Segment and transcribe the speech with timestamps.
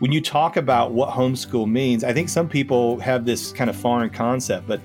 [0.00, 3.76] when you talk about what homeschool means, I think some people have this kind of
[3.76, 4.80] foreign concept, but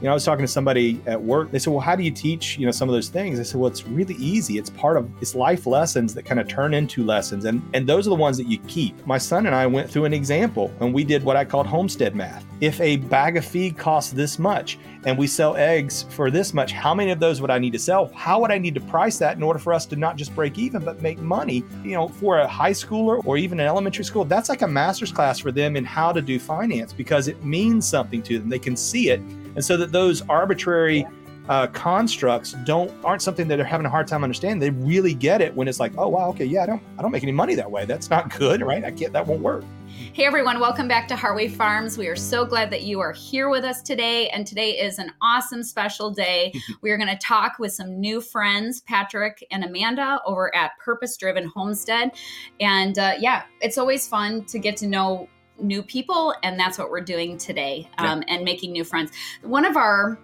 [0.00, 1.50] you know, I was talking to somebody at work.
[1.50, 3.60] They said, "Well, how do you teach, you know, some of those things?" I said,
[3.60, 4.58] "Well, it's really easy.
[4.58, 8.06] It's part of it's life lessons that kind of turn into lessons, and and those
[8.06, 10.92] are the ones that you keep." My son and I went through an example, and
[10.92, 12.44] we did what I called homestead math.
[12.60, 16.72] If a bag of feed costs this much, and we sell eggs for this much,
[16.72, 18.10] how many of those would I need to sell?
[18.14, 20.58] How would I need to price that in order for us to not just break
[20.58, 21.64] even, but make money?
[21.82, 25.12] You know, for a high schooler or even an elementary school, that's like a master's
[25.12, 28.48] class for them in how to do finance because it means something to them.
[28.48, 29.20] They can see it
[29.54, 31.06] and so that those arbitrary
[31.48, 34.58] uh, constructs don't aren't something that they're having a hard time understanding.
[34.58, 37.12] They really get it when it's like, oh wow, okay, yeah, I don't I don't
[37.12, 37.84] make any money that way.
[37.84, 38.84] That's not good, right?
[38.84, 39.64] I can't that won't work.
[40.12, 41.98] Hey everyone, welcome back to Heartway Farms.
[41.98, 44.28] We are so glad that you are here with us today.
[44.30, 46.52] And today is an awesome special day.
[46.82, 51.16] we are going to talk with some new friends, Patrick and Amanda, over at Purpose
[51.16, 52.12] Driven Homestead.
[52.60, 55.28] And uh, yeah, it's always fun to get to know
[55.60, 58.34] new people, and that's what we're doing today, um, yeah.
[58.34, 59.10] and making new friends.
[59.42, 60.18] One of our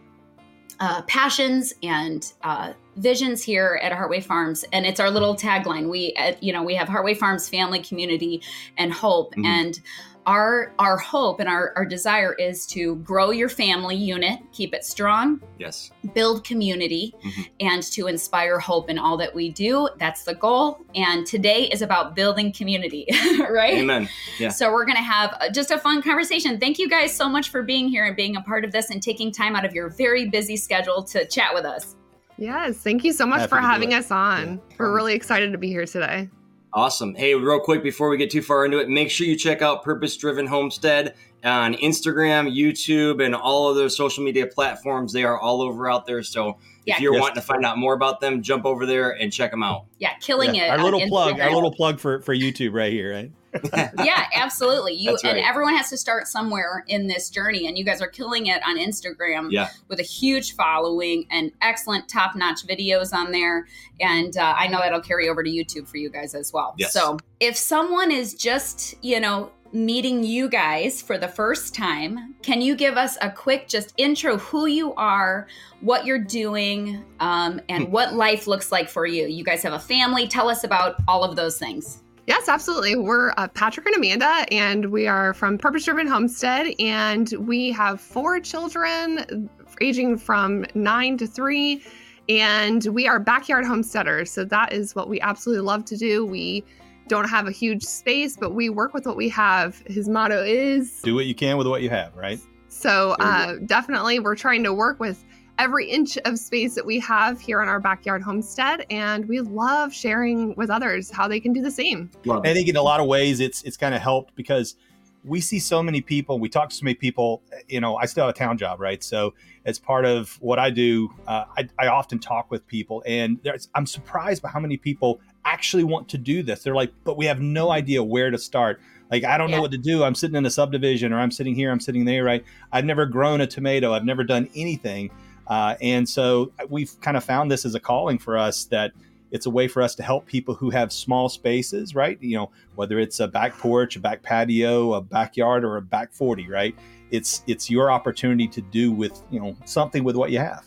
[0.81, 5.91] uh, passions and uh, visions here at Heartway Farms, and it's our little tagline.
[5.91, 8.43] We, uh, you know, we have Heartway Farms family, community,
[8.79, 9.33] and hope.
[9.33, 9.45] Mm-hmm.
[9.45, 9.81] And
[10.27, 14.85] our our hope and our, our desire is to grow your family unit keep it
[14.85, 15.91] strong yes.
[16.15, 17.43] build community mm-hmm.
[17.61, 19.89] and to inspire hope in all that we do.
[19.99, 20.81] That's the goal.
[20.95, 23.07] And today is about building community
[23.51, 23.75] right?
[23.75, 24.09] Amen.
[24.39, 24.51] Yeah.
[24.51, 26.59] So we're gonna have just a fun conversation.
[26.61, 29.03] Thank you guys so much for being here and being a part of this and
[29.03, 31.97] taking time out of your very busy schedule to chat with us.
[32.37, 32.79] Yes.
[32.79, 34.55] Thank you so much Happy for having us on.
[34.55, 34.77] Yeah.
[34.79, 36.29] we're really excited to be here today
[36.73, 37.15] Awesome.
[37.15, 39.83] Hey, real quick before we get too far into it, make sure you check out
[39.83, 45.13] Purpose Driven Homestead on Instagram, YouTube, and all of those social media platforms.
[45.13, 46.23] They are all over out there.
[46.23, 46.95] So yeah.
[46.95, 47.21] if you're yes.
[47.21, 49.87] wanting to find out more about them, jump over there and check them out.
[49.99, 50.67] Yeah, killing yeah.
[50.67, 50.79] it.
[50.79, 53.33] Our little plug, our little plug for for YouTube right here, right?
[53.75, 54.95] yeah, absolutely.
[54.95, 55.25] You right.
[55.25, 58.63] and everyone has to start somewhere in this journey, and you guys are killing it
[58.67, 59.49] on Instagram.
[59.51, 59.69] Yeah.
[59.89, 63.67] with a huge following and excellent, top-notch videos on there.
[64.01, 66.75] And uh, I know that'll carry over to YouTube for you guys as well.
[66.79, 66.93] Yes.
[66.93, 72.61] So if someone is just, you know, meeting you guys for the first time, can
[72.61, 75.47] you give us a quick just intro who you are,
[75.81, 77.91] what you're doing, um, and hmm.
[77.91, 79.27] what life looks like for you?
[79.27, 80.27] You guys have a family.
[80.27, 82.03] Tell us about all of those things.
[82.27, 82.97] Yes, absolutely.
[82.97, 88.01] We're uh, Patrick and Amanda, and we are from Purpose Driven Homestead, and we have
[88.01, 89.49] four children
[89.81, 91.83] aging from nine to three,
[92.29, 94.31] and we are backyard homesteaders.
[94.31, 96.25] So that is what we absolutely love to do.
[96.25, 96.65] We
[97.09, 99.83] don't have a huge space, but we work with what we have.
[99.87, 102.39] His motto is do what you can with what you have, right?
[102.69, 105.25] So uh, definitely, we're trying to work with
[105.61, 109.93] every inch of space that we have here on our backyard homestead and we love
[109.93, 112.11] sharing with others how they can do the same.
[112.27, 114.77] I think in a lot of ways it's it's kind of helped because
[115.23, 118.25] we see so many people we talk to so many people you know i still
[118.25, 119.05] have a town job right?
[119.05, 119.35] So
[119.67, 123.39] as part of what i do uh, I, I, often talk with people and
[123.75, 126.63] i'm surprised by how many people actually want to do this.
[126.63, 128.81] They're like but we have no idea where to start.
[129.11, 129.57] Like i don't yeah.
[129.57, 130.05] know what to do.
[130.05, 132.43] I'm sitting in a subdivision or i'm sitting here i'm sitting there right?
[132.73, 133.93] I've never grown a tomato.
[133.93, 135.11] I've never done anything
[135.51, 138.93] uh, and so we've kind of found this as a calling for us that
[139.33, 142.21] it's a way for us to help people who have small spaces, right?
[142.23, 146.13] You know, whether it's a back porch, a back patio, a backyard, or a back
[146.13, 146.75] 40, right?
[147.11, 150.65] It's it's your opportunity to do with, you know, something with what you have.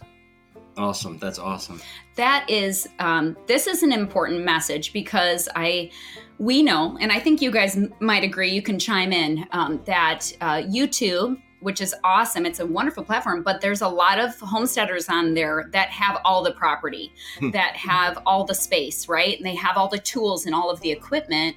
[0.75, 1.17] Awesome.
[1.17, 1.81] That's awesome.
[2.15, 5.91] That is, um, this is an important message because I,
[6.39, 10.31] we know, and I think you guys might agree, you can chime in, um, that
[10.41, 12.45] uh, YouTube which is awesome.
[12.45, 16.43] It's a wonderful platform, but there's a lot of homesteaders on there that have all
[16.43, 17.51] the property, hmm.
[17.51, 19.37] that have all the space, right?
[19.37, 21.55] And they have all the tools and all of the equipment.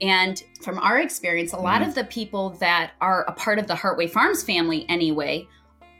[0.00, 1.90] And from our experience, a lot mm-hmm.
[1.90, 5.46] of the people that are a part of the Heartway Farms family anyway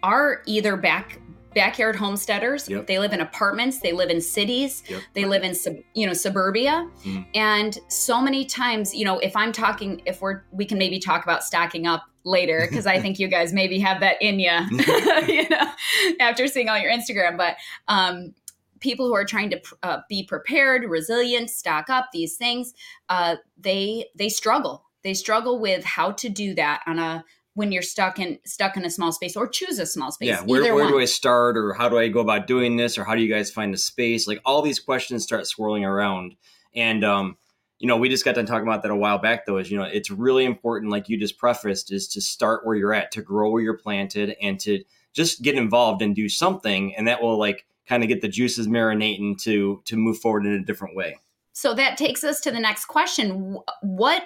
[0.03, 1.21] are either back
[1.59, 2.69] backyard homesteaders.
[2.69, 2.87] Yep.
[2.87, 3.81] They live in apartments.
[3.81, 4.85] They live in cities.
[4.89, 5.03] Yep.
[5.15, 6.89] They live in sub, you know suburbia.
[7.03, 7.27] Mm.
[7.35, 11.25] And so many times, you know, if I'm talking, if we're we can maybe talk
[11.25, 14.53] about stacking up later because I think you guys maybe have that in you,
[15.27, 15.73] you know,
[16.21, 17.37] after seeing all your Instagram.
[17.37, 17.57] But
[17.89, 18.35] um,
[18.79, 22.73] people who are trying to uh, be prepared, resilient, stock up these things,
[23.09, 24.85] uh, they they struggle.
[25.03, 27.25] They struggle with how to do that on a
[27.59, 30.29] when you're stuck in stuck in a small space or choose a small space.
[30.29, 33.03] Yeah, where, where do I start or how do I go about doing this or
[33.03, 34.29] how do you guys find a space?
[34.29, 36.37] Like all these questions start swirling around.
[36.73, 37.37] And um,
[37.81, 39.77] you know, we just got done talking about that a while back though, is you
[39.77, 43.23] know, it's really important, like you just prefaced, is to start where you're at, to
[43.23, 47.37] grow where you're planted and to just get involved and do something and that will
[47.37, 51.19] like kind of get the juices marinating to to move forward in a different way.
[51.55, 53.59] So that takes us to the next question.
[53.83, 54.23] What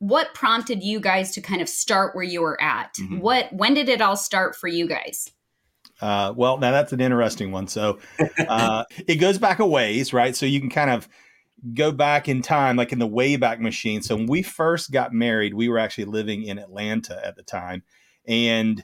[0.00, 2.94] what prompted you guys to kind of start where you were at?
[2.94, 3.20] Mhm.
[3.20, 5.30] What when did it all start for you guys?
[6.00, 7.68] Uh, well, now that's an interesting one.
[7.68, 7.98] So
[8.48, 10.34] uh, it goes back a ways, right?
[10.34, 11.06] So you can kind of
[11.74, 14.00] go back in time, like in the Wayback Machine.
[14.00, 17.82] So when we first got married, we were actually living in Atlanta at the time,
[18.26, 18.82] and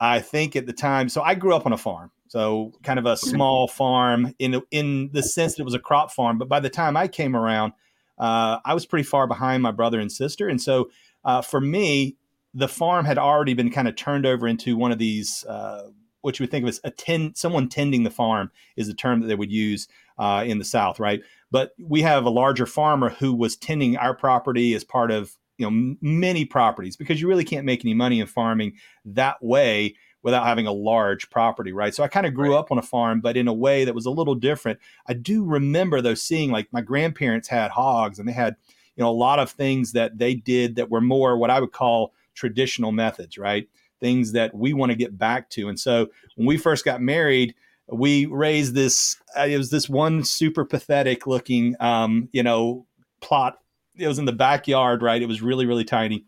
[0.00, 3.04] I think at the time, so I grew up on a farm, so kind of
[3.04, 6.38] a small farm in in the sense that it was a crop farm.
[6.38, 7.74] But by the time I came around,
[8.18, 10.90] uh, I was pretty far behind my brother and sister, and so
[11.24, 12.16] uh, for me,
[12.54, 15.44] the farm had already been kind of turned over into one of these.
[15.44, 15.90] Uh,
[16.22, 19.20] what you would think of as a tend, someone tending the farm is the term
[19.20, 19.86] that they would use
[20.18, 21.20] uh, in the South, right?
[21.52, 25.66] But we have a larger farmer who was tending our property as part of you
[25.66, 28.74] know m- many properties because you really can't make any money in farming
[29.04, 29.94] that way
[30.26, 31.94] without having a large property, right?
[31.94, 32.58] So I kind of grew Right.
[32.58, 34.80] up on a farm, but in a way that was a little different.
[35.06, 38.56] I do remember though seeing like my grandparents had hogs and they had
[38.96, 41.70] you know a lot of things that they did that were more what I would
[41.70, 43.68] call traditional methods, right?
[44.00, 45.68] Things that we want to get back to.
[45.68, 47.54] And so when we first got married,
[47.88, 49.16] we raised this.
[49.38, 52.84] Uh, it was this one super pathetic looking, um, you know,
[53.20, 53.58] plot.
[53.96, 55.22] It was in the backyard, right?
[55.22, 56.24] It was really, really tiny.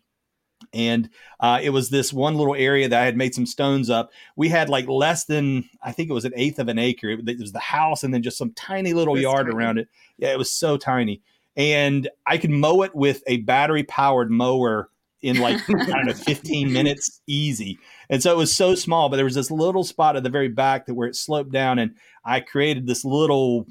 [0.72, 1.10] And
[1.40, 4.10] uh, it was this one little area that I had made some stones up.
[4.36, 7.10] We had like less than, I think it was an eighth of an acre.
[7.10, 9.56] It, it was the house and then just some tiny little That's yard tiny.
[9.56, 9.88] around it.
[10.18, 11.22] Yeah, it was so tiny.
[11.56, 14.90] And I could mow it with a battery powered mower
[15.22, 17.78] in like, I don't know, 15 minutes easy.
[18.08, 20.48] And so it was so small, but there was this little spot at the very
[20.48, 23.66] back that where it sloped down, and I created this little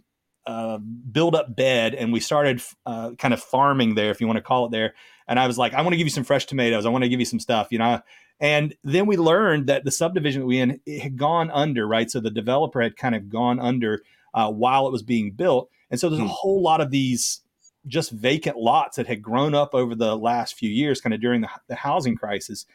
[0.48, 4.38] uh, build up bed, and we started uh, kind of farming there, if you want
[4.38, 4.96] to call it there.
[5.28, 6.86] And I was like, I want to give you some fresh tomatoes.
[6.86, 8.02] I want to give you some stuff, you know.
[8.40, 12.10] And then we learned that the subdivision that we in it had gone under, right?
[12.10, 14.02] So the developer had kind of gone under
[14.34, 16.30] uh, while it was being built, and so there's a Hmm.
[16.30, 17.42] whole lot of these
[17.86, 21.42] just vacant lots that had grown up over the last few years, kind of during
[21.42, 22.66] the, the housing crisis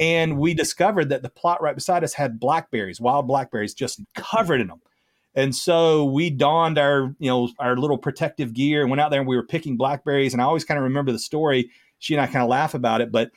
[0.00, 4.60] and we discovered that the plot right beside us had blackberries, wild blackberries, just covered
[4.60, 4.80] in them.
[5.34, 9.20] And so we donned our, you know, our little protective gear and went out there
[9.20, 10.32] and we were picking blackberries.
[10.32, 11.70] And I always kind of remember the story.
[11.98, 13.30] She and I kind of laugh about it, but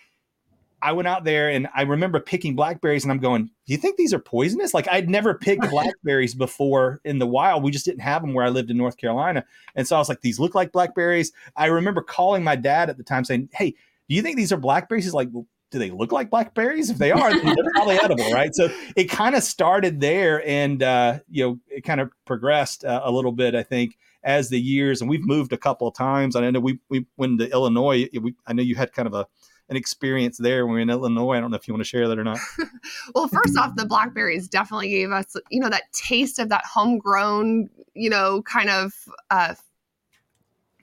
[0.81, 3.95] I went out there and I remember picking blackberries and I'm going, do you think
[3.95, 4.73] these are poisonous?
[4.73, 7.63] Like I'd never picked blackberries before in the wild.
[7.63, 9.45] We just didn't have them where I lived in North Carolina.
[9.75, 11.31] And so I was like, these look like blackberries.
[11.55, 13.75] I remember calling my dad at the time saying, Hey,
[14.09, 15.05] do you think these are blackberries?
[15.05, 16.91] He's like, well, do they look like blackberries?
[16.91, 18.53] If they are, they're probably edible, right?
[18.53, 23.01] So it kind of started there, and uh, you know, it kind of progressed uh,
[23.03, 25.01] a little bit, I think, as the years.
[25.01, 26.35] And we've moved a couple of times.
[26.35, 28.07] And I know we we went to Illinois.
[28.13, 29.25] We, I know you had kind of a
[29.69, 31.37] an experience there when we were in Illinois.
[31.37, 32.39] I don't know if you want to share that or not.
[33.15, 37.69] Well, first off, the blackberries definitely gave us, you know, that taste of that homegrown,
[37.93, 38.93] you know, kind of
[39.31, 39.55] uh,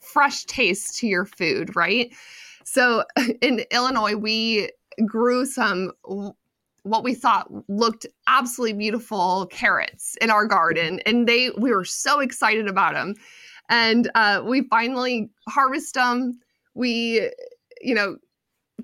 [0.00, 2.12] fresh taste to your food, right?
[2.64, 3.04] So
[3.42, 4.70] in Illinois, we
[5.06, 5.92] grew some
[6.82, 12.20] what we thought looked absolutely beautiful carrots in our garden, and they we were so
[12.20, 13.14] excited about them,
[13.68, 16.38] and uh, we finally harvest them.
[16.74, 17.30] We,
[17.80, 18.16] you know,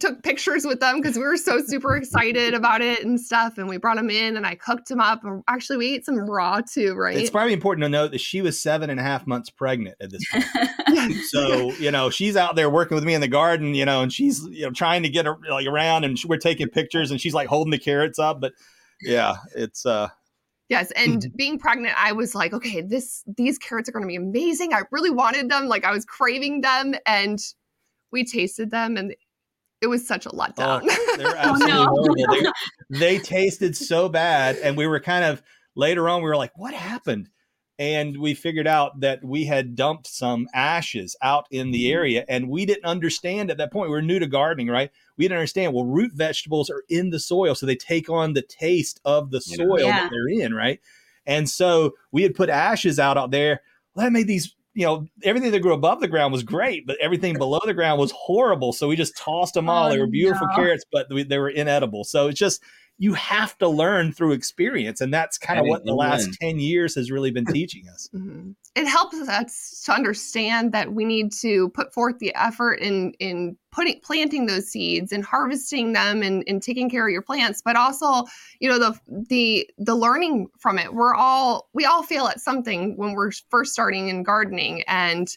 [0.01, 3.59] took pictures with them because we were so super excited about it and stuff.
[3.59, 5.25] And we brought them in and I cooked them up.
[5.25, 7.17] And actually, we ate some raw too, right?
[7.17, 10.11] It's probably important to note that she was seven and a half months pregnant at
[10.11, 10.45] this point.
[11.27, 14.13] So you know she's out there working with me in the garden, you know, and
[14.13, 17.35] she's you know trying to get her like around, and we're taking pictures, and she's
[17.35, 18.41] like holding the carrots up.
[18.41, 18.55] But
[19.03, 20.09] yeah, it's uh
[20.69, 24.17] Yes, and being pregnant, I was like, okay, this these carrots are going to be
[24.17, 24.75] amazing.
[24.75, 27.39] I really wanted them, like I was craving them, and
[28.11, 29.15] we tasted them, and
[29.83, 30.87] it was such a letdown.
[31.17, 31.87] they're Oh, no.
[31.87, 32.53] horrible.
[32.91, 35.43] They, they tasted so bad, and we were kind of
[35.75, 36.23] later on.
[36.23, 37.29] We were like, "What happened?"
[37.79, 41.95] And we figured out that we had dumped some ashes out in the mm-hmm.
[41.95, 43.91] area, and we didn't understand at that point.
[43.91, 44.91] We were new to gardening, right?
[45.19, 45.75] We didn't understand.
[45.75, 49.43] Well, root vegetables are in the soil, so they take on the taste of the
[49.43, 50.05] soil Yeah.
[50.05, 50.81] that they're in, right?
[51.27, 53.61] And so we had put ashes out out there.
[53.95, 56.99] Well, that made these you know, everything that grew above the ground was great, but
[57.01, 58.75] everything below the ground was horrible.
[58.75, 59.87] So we just tossed them all.
[59.87, 60.55] Oh, they were beautiful no.
[60.55, 62.05] carrots, but we, they were inedible.
[62.05, 62.63] So it's just,
[62.99, 65.01] you have to learn through experience.
[65.01, 68.11] And that's kind of what the last 10 years has really been teaching us.
[68.15, 68.55] Mhm.
[68.77, 73.57] It helps us to understand that we need to put forth the effort in in
[73.73, 77.75] putting planting those seeds and harvesting them and, and taking care of your plants, but
[77.75, 78.25] also,
[78.61, 80.93] you know, the the the learning from it.
[80.93, 85.29] We're all we all fail at something when we're first starting in gardening, and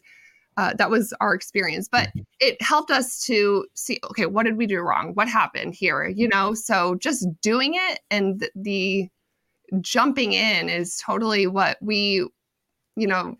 [0.58, 1.88] uh, that was our experience.
[1.90, 2.10] But
[2.42, 5.14] it helped us to see, okay, what did we do wrong?
[5.14, 6.10] What happened here?
[6.10, 9.10] You know, so just doing it and the, the
[9.80, 12.28] jumping in is totally what we
[12.96, 13.38] you know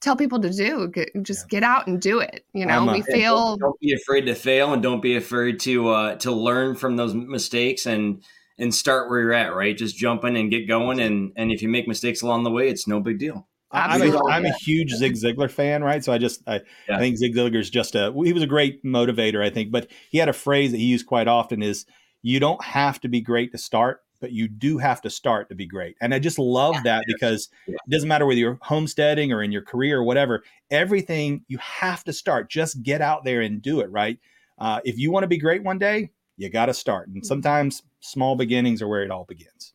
[0.00, 0.92] tell people to do.
[1.22, 1.58] Just Yeah.
[1.60, 2.44] get out and do it.
[2.54, 3.36] You know, I'm a- we Yeah, fail.
[3.56, 6.96] Don't, don't be afraid to fail, and don't be afraid to uh, to learn from
[6.96, 8.22] those mistakes and
[8.58, 9.54] and start where you're at.
[9.54, 11.00] Right, just jump in and get going.
[11.00, 13.48] And and if you make mistakes along the way, it's no big deal.
[13.70, 14.32] I- I'm a, Absolutely.
[14.32, 16.02] I'm a huge Zig Ziglar fan, right?
[16.02, 16.96] So I just I, Yeah.
[16.96, 19.70] I think Zig Ziglar's just a he was a great motivator, I think.
[19.72, 21.84] But he had a phrase that he used quite often is
[22.22, 25.54] you don't have to be great to start, but you do have to start to
[25.54, 25.96] be great.
[26.00, 26.82] And I just love Yeah.
[26.84, 27.74] that because Yeah.
[27.74, 32.04] it doesn't matter whether you're homesteading or in your career or whatever, everything you have
[32.04, 32.50] to start.
[32.50, 34.18] Just get out there and do it, right?
[34.58, 37.08] Uh, if you want to be great one day, you got to start.
[37.08, 39.72] And sometimes small beginnings are where it all begins.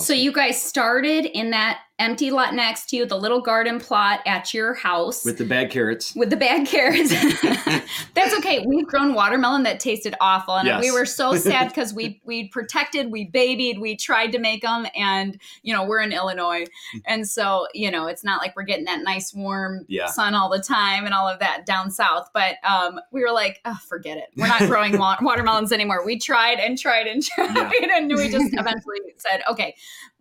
[0.00, 4.20] So you guys started in that empty lot next to you, the little garden plot
[4.26, 6.12] at your house with the bad carrots.
[6.16, 7.10] with the bad carrots.
[8.14, 8.64] That's okay.
[8.66, 10.80] We've grown watermelon that tasted awful, and Yes.
[10.82, 14.86] we were so sad because we we protected, we babied, we tried to make them,
[14.96, 16.64] and you know we're in Illinois,
[17.06, 20.06] and so you know it's not like we're getting that nice warm Yeah.
[20.06, 22.28] sun all the time and all of that down south.
[22.34, 24.26] But um, we were like, oh, forget it.
[24.36, 26.04] We're not growing wa- watermelons anymore.
[26.04, 29.74] We tried and tried and tried, and we just eventually said, okay,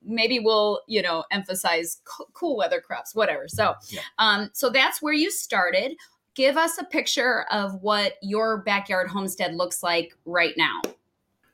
[0.06, 4.02] maybe we'll you know emphasize co- cool weather crops whatever so Yeah.
[4.20, 5.96] um so that's where you started
[6.36, 10.82] give us a picture of what your backyard homestead looks like right now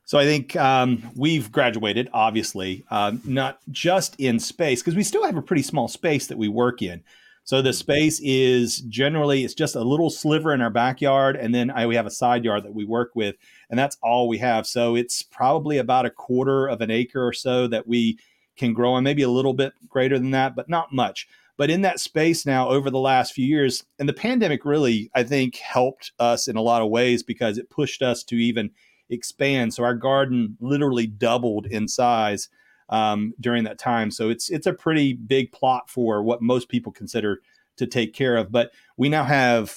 [0.05, 5.23] So I think um, we've graduated, obviously, um, not just in space, because we still
[5.23, 7.03] have a pretty small space that we work in.
[7.43, 11.69] So the space is generally it's just a little sliver in our backyard, and then
[11.69, 13.35] I, we have a side yard that we work with,
[13.69, 14.65] and that's all we have.
[14.65, 18.17] So it's probably about a quarter of an acre or so that we
[18.59, 21.27] can grow, and maybe a little bit greater than that, but not much.
[21.57, 25.23] But in that space now, over the last few years, and the pandemic really, I
[25.23, 28.69] think, helped us in a lot of ways because it pushed us to even
[29.09, 29.73] expand.
[29.73, 32.47] So our garden literally doubled in size
[32.89, 34.11] um, during that time.
[34.11, 37.41] So it's it's a pretty big plot for what most people consider
[37.77, 38.51] to take care of.
[38.51, 39.75] But we now have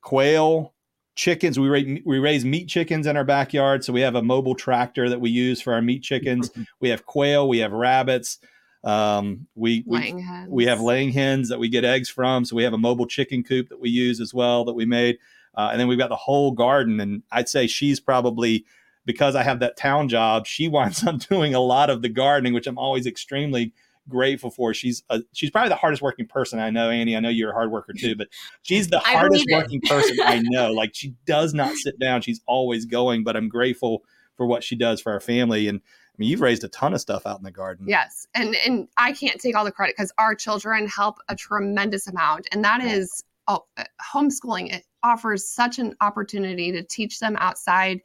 [0.00, 0.71] quail,
[1.14, 1.58] chickens.
[1.58, 3.84] We ra- we raise meat chickens in our backyard.
[3.84, 6.50] So we have a mobile tractor that we use for our meat chickens.
[6.80, 7.48] we have quail.
[7.48, 8.38] We have rabbits.
[8.84, 10.50] Um, we, we hens.
[10.50, 12.44] we have laying hens that we get eggs from.
[12.44, 15.18] So we have a mobile chicken coop that we use as well that we made.
[15.54, 16.98] Uh, and then we've got the whole garden.
[16.98, 18.64] And I'd say she's probably,
[19.04, 22.54] because I have that town job, she winds up doing a lot of the gardening,
[22.54, 23.72] which I'm always extremely
[24.08, 24.74] grateful for.
[24.74, 27.16] She's a, she's probably the hardest working person I know, Annie.
[27.16, 28.28] I know you're a hard worker too, but
[28.62, 30.72] she's the I hardest working person I know.
[30.72, 32.22] Like she does not sit down.
[32.22, 34.04] She's always going, but I'm grateful
[34.36, 35.68] for what she does for our family.
[35.68, 37.86] And I mean, you've raised a ton of stuff out in the garden.
[37.88, 42.06] Yes, and and I can't take all the credit because our children help a tremendous
[42.06, 44.80] amount, and that is oh, uh, homeschooling.
[45.02, 48.00] Offers such an opportunity to teach them outside,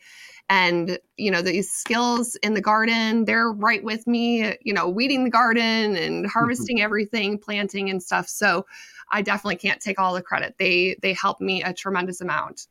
[0.50, 3.26] and you know these skills in the garden.
[3.26, 6.26] They're right with me, you know, weeding the garden and mm-hmm.
[6.26, 8.28] harvesting everything, planting and stuff.
[8.28, 8.66] So
[9.12, 10.56] I definitely can't take all the credit.
[10.58, 12.68] They they help me a tremendous amount.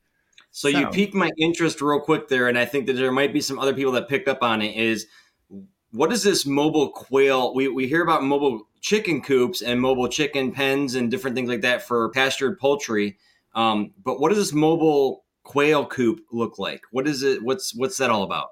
[0.51, 3.43] So, you piqued my interest real quick there, and I think that there might be
[3.43, 4.75] some other people that picked up on it.
[4.75, 5.07] Is
[5.91, 7.55] what is this mobile quail?
[7.55, 11.61] We we hear about mobile chicken coops and mobile chicken pens and different things like
[11.61, 13.19] that for pastured poultry.
[13.57, 16.83] Um, but what does this mobile quail coop look like?
[16.93, 17.43] What is it?
[17.43, 18.51] What's what's that all about?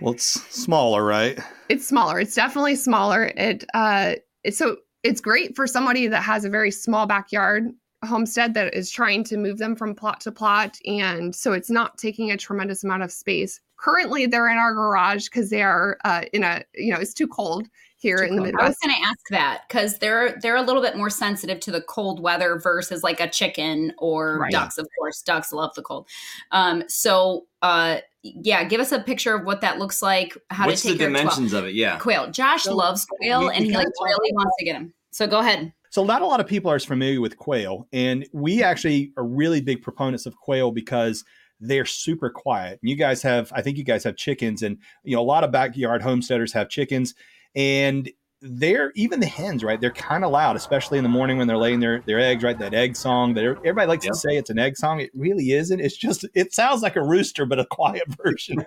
[0.00, 1.38] Well, it's smaller, right?
[1.68, 6.44] it's smaller it's definitely smaller it uh it's so it's great for somebody that has
[6.44, 7.70] a very small backyard
[8.04, 11.96] homestead that is trying to move them from plot to plot and so it's not
[11.96, 16.22] taking a tremendous amount of space currently they're in our garage because they are uh,
[16.32, 17.66] in a you know it's too cold
[18.04, 20.94] here in the I was going to ask that because they're they're a little bit
[20.96, 24.52] more sensitive to the cold weather versus like a chicken or Right.
[24.52, 24.76] ducks.
[24.78, 26.06] Of course, ducks love the cold.
[26.52, 30.36] Um, so uh, yeah, give us a picture of what that looks like.
[30.50, 31.74] How What's to take the dimensions of it?
[31.74, 31.98] Yeah.
[31.98, 32.30] quail.
[32.30, 34.92] Josh So, loves quail, we- and he kinda like talked- really wants to get him.
[35.10, 35.72] So go ahead.
[35.90, 39.24] So not a lot of people are as familiar with quail, and we actually are
[39.24, 41.24] really big proponents of quail because
[41.60, 42.80] they're super quiet.
[42.82, 45.44] And you guys have, I think you guys have chickens, and you know a lot
[45.44, 47.14] of backyard homesteaders have chickens,
[47.54, 48.08] and
[48.46, 49.80] they're even the hens, right?
[49.80, 52.58] They're kind of loud, especially in the morning when they're laying their their eggs, right?
[52.58, 54.12] That egg song that everybody likes Yep.
[54.12, 55.00] to say it's an egg song.
[55.00, 55.80] It really isn't.
[55.80, 58.66] It's just it sounds like a rooster, but a quiet version.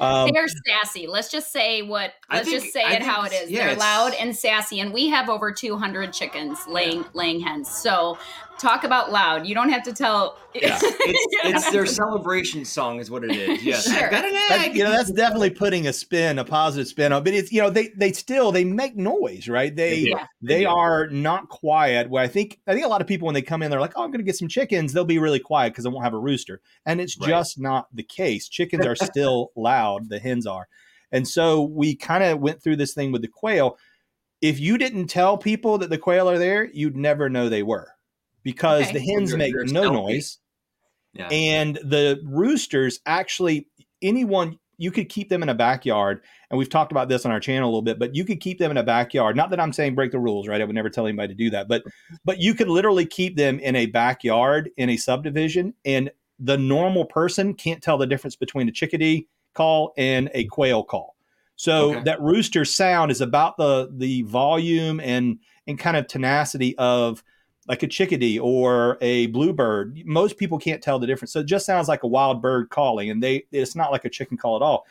[0.00, 1.06] um, they're sassy.
[1.06, 2.12] Let's just say what.
[2.30, 5.08] Let's think- just say I it how it's- yeah, they're loud and sassy, and we
[5.08, 7.70] have over 200 chickens laying laying hens.
[7.70, 8.18] So
[8.60, 9.46] talk about loud.
[9.46, 10.38] You don't have to tell.
[10.54, 10.78] Yeah.
[11.02, 11.26] It's,
[11.64, 13.62] it's their celebration song, is what it is.
[13.64, 13.84] Yes.
[13.90, 14.08] Sure.
[14.10, 14.76] Got an That's, egg.
[14.76, 17.24] you know, that's definitely putting a spin, a positive spin on.
[17.24, 19.74] But it's you know, they they still they make noise, right?
[19.74, 19.96] They.
[20.00, 20.26] Yeah.
[20.42, 20.68] they do.
[20.68, 22.10] are not quiet.
[22.10, 23.92] Where I think I think a lot of people when they come in, they're like,
[23.96, 26.14] "Oh, I'm going to get some chickens." They'll be really quiet because they won't have
[26.14, 27.28] a rooster, and it's Right.
[27.28, 28.48] just not the case.
[28.48, 30.08] Chickens are still loud.
[30.10, 30.68] The hens are,
[31.10, 33.78] and so we kind of went through this thing with the quail.
[34.42, 37.88] if you didn't tell people that the quail are there, you'd never know they were
[38.42, 38.92] because Okay.
[38.98, 39.96] the hens They're- make they're no stealthy.
[39.96, 40.38] noise
[41.14, 41.28] Yeah.
[41.30, 43.66] and the roosters actually
[44.02, 47.40] anyone you could keep them in a backyard and we've talked about this on our
[47.40, 49.72] channel a little bit but you could keep them in a backyard not that i'm
[49.74, 51.82] saying break the rules right i would never tell anybody to do that but
[52.24, 57.04] but you could literally keep them in a backyard in a subdivision and the normal
[57.04, 61.14] person can't tell the difference between a chickadee call and a quail call
[61.56, 62.02] so Okay.
[62.04, 67.22] that rooster sound is about the the volume and and kind of tenacity of
[67.70, 70.02] like a chickadee or a bluebird.
[70.04, 71.32] Most people can't tell the difference.
[71.32, 74.10] So it just sounds like a wild bird calling, and they it's not like a
[74.10, 74.88] chicken call at all.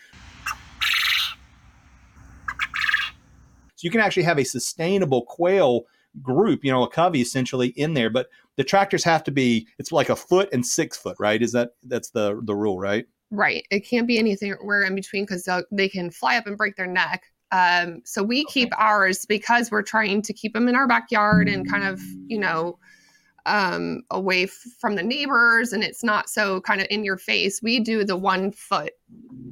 [3.76, 5.88] So you can actually have a sustainable quail
[6.22, 8.10] group, you know, a covey essentially in there.
[8.10, 11.42] But the tractors have to be it's like a foot and six foot, right?
[11.42, 13.06] Is that that's the the rule, right?
[13.30, 13.66] Right.
[13.72, 16.88] It can't be anything where in between because they can fly up and break their
[16.88, 17.24] neck.
[17.52, 21.70] Um, so we keep ours because we're trying to keep them in our backyard and
[21.70, 22.78] kind of, you know,
[23.46, 27.62] um, away f- from the neighbors and it's not so kind of in your face.
[27.64, 28.94] We do the one foot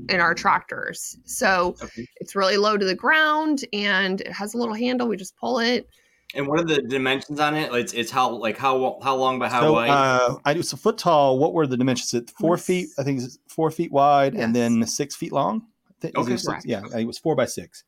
[0.10, 1.18] in our tractors.
[1.26, 2.08] So Okay.
[2.18, 5.08] it's really low to the ground and it has a little handle.
[5.08, 5.90] We just pull it.
[6.36, 7.72] And what are the dimensions on it?
[7.72, 9.90] Like, It's, it's how like how how long by how so wide?
[9.90, 11.40] uh, I do it's a foot tall.
[11.40, 12.14] What were the dimensions?
[12.14, 12.66] It four Yes.
[12.66, 12.90] feet.
[13.00, 15.66] I think it's four feet wide and then six feet long.
[16.04, 16.38] Is Okay.
[16.38, 16.66] six?
[16.66, 17.84] Yeah, it was four by six.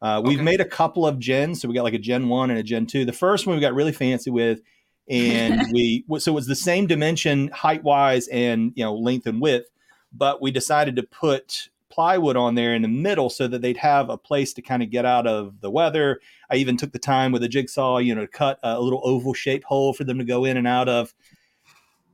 [0.00, 0.44] Uh, we've Okay.
[0.44, 2.86] made a couple of gens, so we got like a Gen One and a Gen
[2.86, 3.04] Two.
[3.04, 4.60] The first one we got really fancy with,
[5.08, 9.40] and we so it was the same dimension height wise and you know length and
[9.40, 9.68] width,
[10.12, 14.08] but we decided to put plywood on there in the middle so that they'd have
[14.08, 16.20] a place to kind of get out of the weather.
[16.48, 19.34] I even took the time with a jigsaw, you know, to cut a little oval
[19.34, 21.12] shaped hole for them to go in and out of.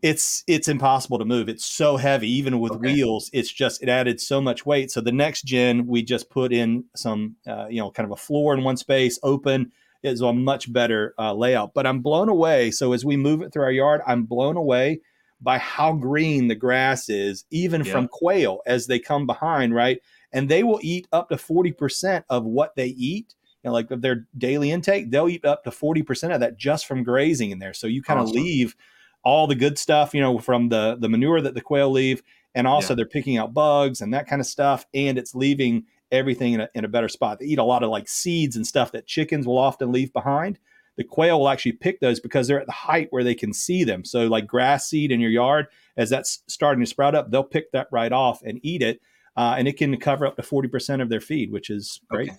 [0.04, 1.48] It's it's impossible to move.
[1.48, 2.76] It's so heavy, even with Okay.
[2.76, 3.30] wheels.
[3.32, 4.90] It's just it added so much weight.
[4.90, 8.16] So the next gen, we just put in some, uh, you know, kind of a
[8.20, 9.72] floor in one space, open.
[10.02, 11.72] Is a much better uh, layout.
[11.72, 12.70] But I'm blown away.
[12.70, 15.00] So as we move it through our yard, I'm blown away
[15.40, 17.92] by how green the grass is, even Yeah.
[17.92, 20.02] from quail as they come behind, right?
[20.30, 23.34] And they will eat up to 40% of what they eat.
[23.62, 26.84] You know, like of their daily intake, they'll eat up to 40% of that just
[26.84, 27.72] from grazing in there.
[27.72, 28.42] So you kind of Awesome.
[28.42, 28.76] leave
[29.24, 32.22] all the good stuff, you know, from the the manure that the quail leave,
[32.54, 32.96] and also Yeah.
[32.96, 36.68] they're picking out bugs and that kind of stuff, and it's leaving everything in a,
[36.74, 37.38] in a better spot.
[37.40, 40.58] They eat a lot of like seeds and stuff that chickens will often leave behind.
[40.96, 43.82] The quail will actually pick those because they're at the height where they can see
[43.82, 44.04] them.
[44.04, 47.72] So, like grass seed in your yard, as that's starting to sprout up, they'll pick
[47.72, 49.00] that right off and eat it,
[49.36, 52.30] uh, and it can cover up to forty percent of their feed, which is great.
[52.30, 52.38] Okay.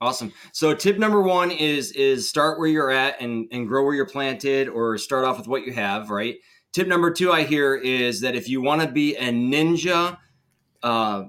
[0.00, 0.32] Awesome.
[0.52, 4.06] So tip number one is is start where you're at and and grow where you're
[4.06, 6.10] planted, or start off with what you have.
[6.10, 6.36] Right.
[6.72, 10.18] Tip number two I hear is that if you want to be a ninja
[10.82, 11.24] uh,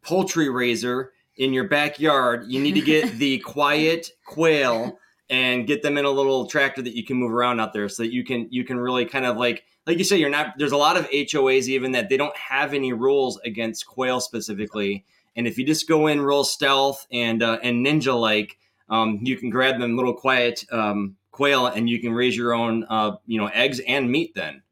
[0.00, 5.98] poultry raiser in your backyard, you need to get the quiet quail and get them
[5.98, 8.48] in a little tractor that you can move around out there, so that you can
[8.50, 10.54] you can really kind of like like you say you're not.
[10.56, 15.04] There's a lot of HOAs even that they don't have any rules against quail specifically.
[15.40, 18.58] And if you just go in real stealth and uh, and ninja like,
[18.90, 22.84] um, you can grab them little quiet um, quail and you can raise your own
[22.90, 24.34] uh, you know eggs and meat.
[24.34, 24.62] Then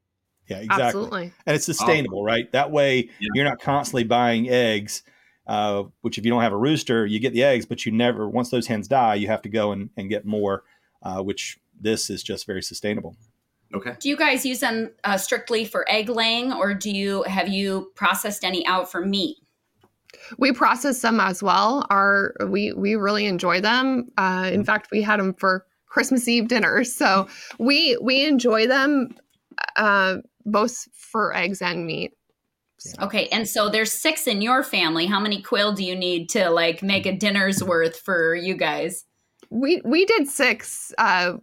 [0.46, 0.84] Yeah, exactly.
[0.84, 1.32] Absolutely.
[1.46, 2.52] and it's sustainable, right?
[2.52, 3.28] That way, Yeah.
[3.32, 5.02] you're not constantly buying eggs.
[5.46, 8.28] Uh, which, if you don't have a rooster, you get the eggs, but you never.
[8.28, 10.64] Once those hens die, you have to go and, and get more.
[11.02, 13.16] Uh, which this is just very sustainable.
[13.74, 13.94] okay.
[13.98, 17.90] Do you guys use them uh, strictly for egg laying, or do you have you
[17.94, 19.38] processed any out for meat?
[20.38, 21.86] We process them as well.
[21.90, 24.08] Our we we really enjoy them.
[24.16, 29.14] Uh, in fact, we had them for Christmas Eve dinner, so we we enjoy them
[29.76, 32.12] uh, both for eggs and meat.
[33.00, 35.06] Okay, and so there's six in your family.
[35.06, 39.04] How many quail do you need to like make a dinner's worth for you guys?
[39.50, 40.92] We we did six.
[40.96, 41.34] Uh,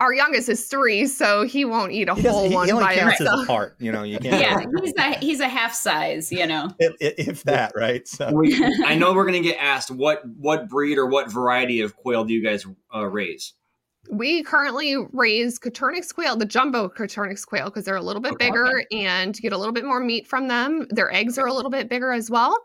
[0.00, 2.72] our youngest is three, so he won't eat a He, doesn't- whole he- one he
[2.72, 3.46] only by counts as a himself.
[3.46, 3.76] part.
[3.78, 4.40] You know, you can't.
[4.40, 6.68] yeah, he's a he's a half size, you know.
[6.78, 8.06] if, if that, right?
[8.06, 11.96] So We, I know we're gonna get asked what what breed or what variety of
[11.96, 13.54] quail do you guys uh, raise?
[14.10, 18.46] We currently raise Coturnix quail, the jumbo Coturnix quail, because they're a little bit Okay.
[18.46, 20.86] bigger and you get a little bit more meat from them.
[20.88, 22.56] Their eggs are a little bit bigger as well.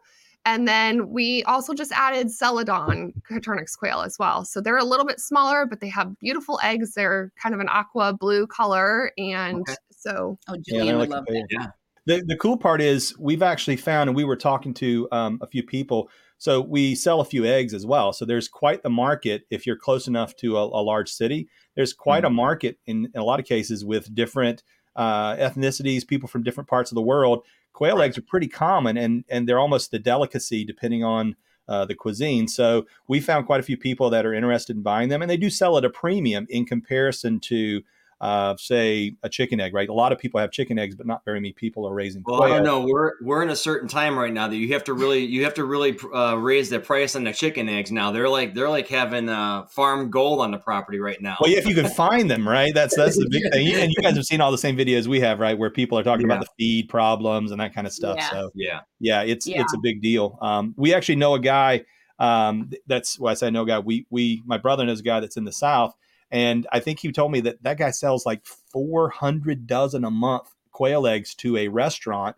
[0.45, 4.43] And then we also just added Celadon Coturnix quail as well.
[4.43, 6.93] So they're a little bit smaller, but they have beautiful eggs.
[6.93, 9.11] They're kind of an aqua blue color.
[9.17, 9.75] And Okay.
[9.91, 11.47] so Oh, Julian they're would love a that.
[11.49, 11.67] Yeah.
[12.05, 15.47] The, the cool part is we've actually found, and we were talking to um, a
[15.47, 16.09] few people.
[16.37, 18.11] So we sell a few eggs as well.
[18.11, 21.47] So there's quite the market if you're close enough to a, a large city.
[21.75, 24.61] There's quite a market in, in a lot of cases with different
[24.97, 27.45] uh, ethnicities, people from different parts of the world.
[27.73, 31.35] Quail eggs are pretty common, and and they're almost a delicacy depending on
[31.67, 32.47] uh, the cuisine.
[32.47, 35.37] So we found quite a few people that are interested in buying them, and they
[35.37, 37.81] do sell at a premium in comparison to
[38.23, 39.89] uh, say a chicken egg, right?
[39.89, 42.23] A lot of people have chicken eggs, but not very many people are raising.
[42.25, 42.53] Well, quail.
[42.53, 42.79] I don't know.
[42.79, 45.55] We're we're in a certain time right now that you have to really you have
[45.55, 48.13] to really uh, raise the price on the chicken eggs now.
[48.13, 51.35] They're like they're like having uh, farm gold on the property right now.
[51.41, 52.73] Well, yeah, if you can find them, right?
[52.73, 53.73] That's that's the big thing.
[53.73, 55.57] And you guys have seen all the same videos we have, right?
[55.57, 56.35] Where people are talking yeah.
[56.35, 58.15] about the feed problems and that kind of stuff.
[58.17, 58.29] Yeah.
[58.29, 59.59] So yeah, yeah, it's yeah.
[59.59, 60.37] it's a big deal.
[60.41, 61.83] Um, we actually know a guy.
[62.19, 63.79] Um, that's why I say no guy.
[63.79, 65.93] We we my brother knows a guy that's in the south
[66.33, 70.49] and I think he told me that that guy sells like 400 dozen a month
[70.71, 72.35] quail eggs to a restaurant.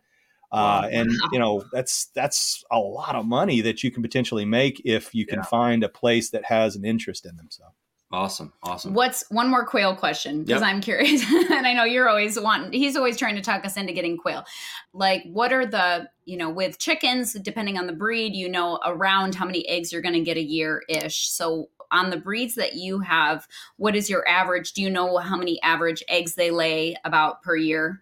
[0.51, 4.81] Uh, and you know that's that's a lot of money that you can potentially make
[4.83, 5.45] if you can yeah.
[5.45, 7.47] find a place that has an interest in them.
[7.49, 7.63] So
[8.15, 8.93] awesome, awesome.
[8.93, 10.43] What's one more quail question?
[10.43, 10.69] Because yep.
[10.69, 12.71] I'm curious, and I know you're always wanting.
[12.71, 14.45] He's always trying to talk us into getting quail.
[14.93, 17.33] Like, what are the you know with chickens?
[17.33, 20.41] Depending on the breed, you know around how many eggs you're going to get a
[20.41, 21.29] year ish.
[21.29, 23.47] So on the breeds that you have,
[23.77, 24.73] what is your average?
[24.73, 28.01] Do you know how many average eggs they lay about per year?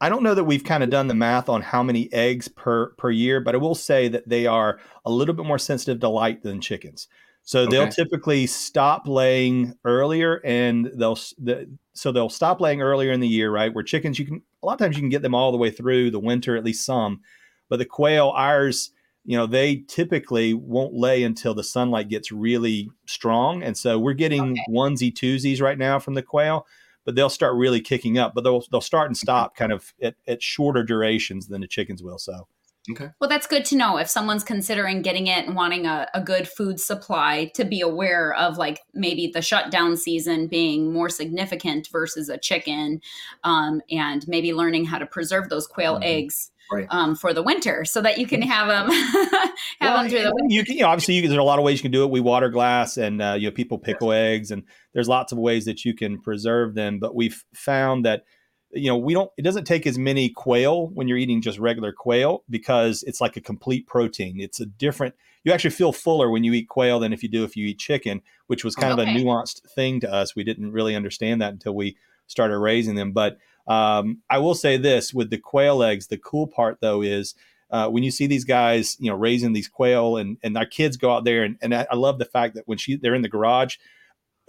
[0.00, 2.92] I don't know that we've kind of done the math on how many eggs per
[2.92, 6.08] per year, but I will say that they are a little bit more sensitive to
[6.08, 7.06] light than chickens.
[7.42, 7.70] So okay.
[7.70, 13.28] they'll typically stop laying earlier, and they'll the, so they'll stop laying earlier in the
[13.28, 13.74] year, right?
[13.74, 15.70] Where chickens, you can a lot of times you can get them all the way
[15.70, 17.20] through the winter, at least some,
[17.68, 18.90] but the quail, ours
[19.24, 24.12] you know they typically won't lay until the sunlight gets really strong and so we're
[24.12, 24.64] getting okay.
[24.70, 26.66] onesie twosies right now from the quail
[27.04, 29.24] but they'll start really kicking up but they'll they'll start and mm-hmm.
[29.24, 32.46] stop kind of at, at shorter durations than the chickens will so
[32.90, 36.20] okay well that's good to know if someone's considering getting it and wanting a, a
[36.20, 41.88] good food supply to be aware of like maybe the shutdown season being more significant
[41.92, 43.00] versus a chicken
[43.44, 46.04] um, and maybe learning how to preserve those quail mm-hmm.
[46.04, 46.86] eggs right.
[46.90, 50.32] um, for the winter so that you can have them have well, them through the
[50.34, 50.54] winter.
[50.54, 52.10] You can, you know, obviously you, there's a lot of ways you can do it.
[52.10, 54.62] We water glass and, uh, you know, people pickle eggs and
[54.94, 56.98] there's lots of ways that you can preserve them.
[56.98, 58.24] But we've found that,
[58.72, 61.92] you know, we don't, it doesn't take as many quail when you're eating just regular
[61.92, 64.40] quail because it's like a complete protein.
[64.40, 67.44] It's a different, you actually feel fuller when you eat quail than if you do
[67.44, 69.02] if you eat chicken, which was kind okay.
[69.02, 70.36] of a nuanced thing to us.
[70.36, 73.12] We didn't really understand that until we started raising them.
[73.12, 77.34] But um, I will say this with the quail eggs, the cool part though is
[77.70, 80.96] uh, when you see these guys, you know, raising these quail and, and our kids
[80.96, 83.28] go out there and, and I love the fact that when she they're in the
[83.28, 83.76] garage,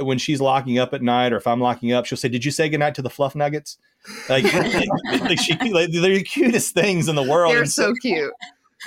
[0.02, 2.52] when she's locking up at night or if I'm locking up, she'll say, "Did you
[2.52, 3.78] say goodnight to the fluff nuggets?"
[4.30, 7.54] Like, like, she, like they're the cutest things in the world.
[7.54, 8.34] They're so, so cute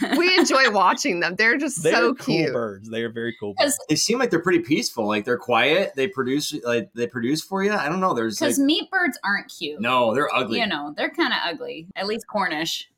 [0.16, 1.36] we enjoy watching them.
[1.36, 2.52] They're just they're so cool cute.
[2.52, 2.88] birds.
[2.88, 3.54] They are very cool.
[3.56, 3.78] Birds.
[3.88, 5.06] They seem like they're pretty peaceful.
[5.06, 5.92] Like they're quiet.
[5.94, 7.72] They produce like they produce for you.
[7.72, 8.14] I don't know.
[8.14, 9.80] There's because like, meat birds aren't cute.
[9.80, 10.58] No, they're ugly.
[10.60, 11.86] You know, they're kind of ugly.
[11.94, 12.90] At least Cornish.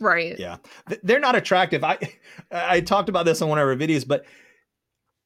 [0.00, 0.36] Right.
[0.36, 0.56] Yeah,
[1.04, 1.84] they're not attractive.
[1.84, 1.98] I
[2.50, 4.24] I talked about this on one of our videos, but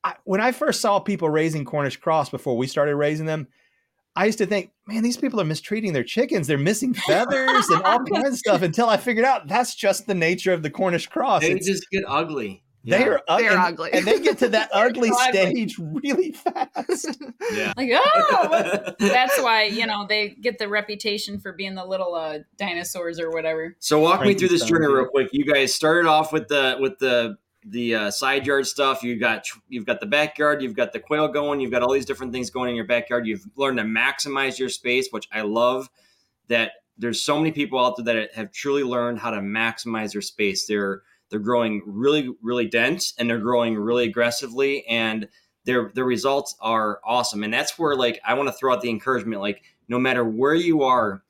[0.07, 3.49] I, when I first saw people raising Cornish cross before we started raising them,
[4.15, 6.47] I used to think, man, these people are mistreating their chickens.
[6.47, 10.15] They're missing feathers and all kinds of stuff until I figured out that's just the
[10.15, 11.43] nature of the Cornish cross.
[11.43, 12.63] They it's, just get ugly.
[12.85, 13.07] They yeah.
[13.07, 13.93] are They're and, ugly.
[13.93, 17.19] And they get to that ugly stage really fast.
[17.53, 17.73] Yeah.
[17.77, 22.41] Like, oh, that's why, you know, they get the reputation for being the little uh,
[22.57, 23.77] dinosaurs or whatever.
[23.79, 25.29] So walk me through this journey real quick.
[25.33, 27.37] You guys started off with the with the
[27.69, 29.03] the uh, side yard stuff.
[29.03, 30.63] You've got you've got the backyard.
[30.63, 31.61] You've got the quail going.
[31.61, 33.27] You've got all these different things going in your backyard.
[33.27, 35.89] You've learned to maximize your space, which I love.
[36.49, 40.23] That there's so many people out there that have truly learned how to maximize their
[40.23, 40.67] space.
[40.67, 45.29] They're they're growing really really dense and they're growing really aggressively and
[45.65, 47.43] their their results are awesome.
[47.43, 49.41] And that's where like I want to throw out the encouragement.
[49.41, 51.23] Like no matter where you are,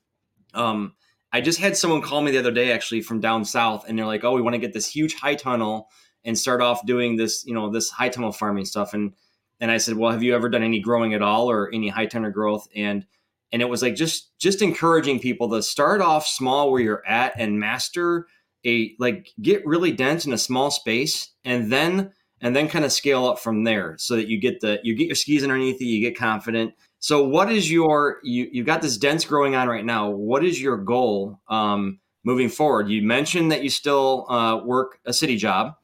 [0.54, 0.94] um,
[1.32, 4.06] I just had someone call me the other day actually from down south, and they're
[4.06, 5.88] like, "Oh, we want to get this huge high tunnel."
[6.26, 8.92] And start off doing this, you know, this high tunnel farming stuff.
[8.92, 9.14] And
[9.58, 12.04] and I said, well, have you ever done any growing at all or any high
[12.04, 12.68] tunnel growth?
[12.76, 13.06] And
[13.52, 17.32] and it was like just just encouraging people to start off small where you're at
[17.38, 18.26] and master
[18.66, 22.92] a like get really dense in a small space and then and then kind of
[22.92, 25.86] scale up from there so that you get the you get your skis underneath you
[25.86, 29.84] you get confident so what is your you you've got this dense growing on right
[29.84, 34.98] now what is your goal um moving forward you mentioned that you still uh, work
[35.06, 35.74] a city job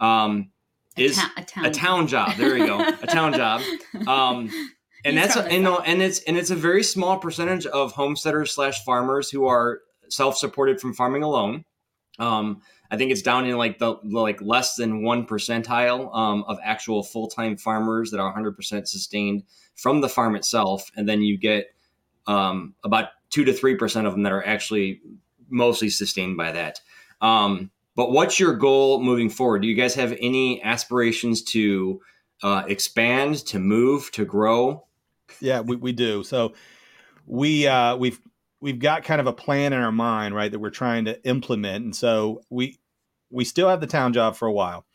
[0.00, 0.50] um,
[0.96, 1.64] is a, ta- a, town.
[1.64, 2.36] a town job.
[2.36, 3.62] There you go, a town job.
[4.06, 4.50] Um,
[5.04, 8.52] and that's a, you know, and it's and it's a very small percentage of homesteaders
[8.52, 11.64] slash farmers who are self supported from farming alone.
[12.18, 16.44] Um, I think it's down in like the, the like less than one percentile um,
[16.48, 19.44] of actual full time farmers that are 100 percent sustained
[19.76, 21.68] from the farm itself, and then you get
[22.26, 25.00] um, about two to three percent of them that are actually
[25.48, 26.80] mostly sustained by that.
[27.20, 29.62] Um, but what's your goal moving forward?
[29.62, 32.00] Do you guys have any aspirations to
[32.44, 34.86] uh, expand, to move, to grow?
[35.40, 36.22] Yeah, we, we do.
[36.22, 36.52] So
[37.26, 38.20] we uh, we've
[38.60, 41.86] we've got kind of a plan in our mind, right, that we're trying to implement,
[41.86, 42.78] and so we
[43.30, 44.86] we still have the town job for a while,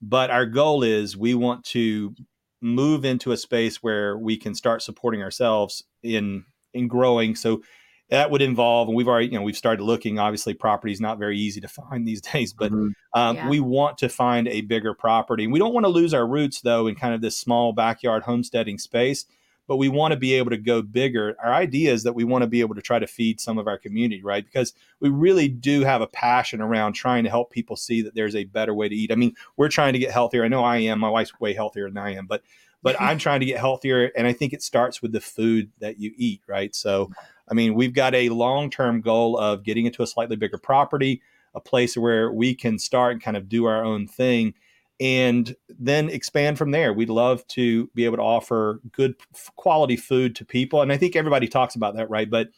[0.00, 2.14] but our goal is we want to
[2.62, 7.36] move into a space where we can start supporting ourselves in in growing.
[7.36, 7.60] So
[8.08, 10.18] that would involve, and we've already, you know, we've started looking.
[10.18, 12.90] Obviously, property is not very easy to find these days, but mm-hmm.
[13.18, 13.48] um, yeah.
[13.48, 15.46] we want to find a bigger property.
[15.46, 18.78] We don't want to lose our roots, though, in kind of this small backyard homesteading
[18.78, 19.26] space.
[19.68, 21.36] But we want to be able to go bigger.
[21.42, 23.66] Our idea is that we want to be able to try to feed some of
[23.66, 24.44] our community, right?
[24.44, 28.36] Because we really do have a passion around trying to help people see that there's
[28.36, 29.10] a better way to eat.
[29.10, 30.44] I mean, we're trying to get healthier.
[30.44, 31.00] I know I am.
[31.00, 32.42] My wife's way healthier than I am, but
[32.86, 34.12] but I'm trying to get healthier.
[34.16, 36.72] And I think it starts with the food that you eat, right?
[36.72, 37.10] So,
[37.48, 41.22] I mean, we've got a long term goal of getting into a slightly bigger property,
[41.54, 44.54] a place where we can start and kind of do our own thing
[44.98, 46.92] and then expand from there.
[46.92, 49.14] We'd love to be able to offer good
[49.56, 50.80] quality food to people.
[50.80, 52.30] And I think everybody talks about that, right?
[52.30, 52.48] But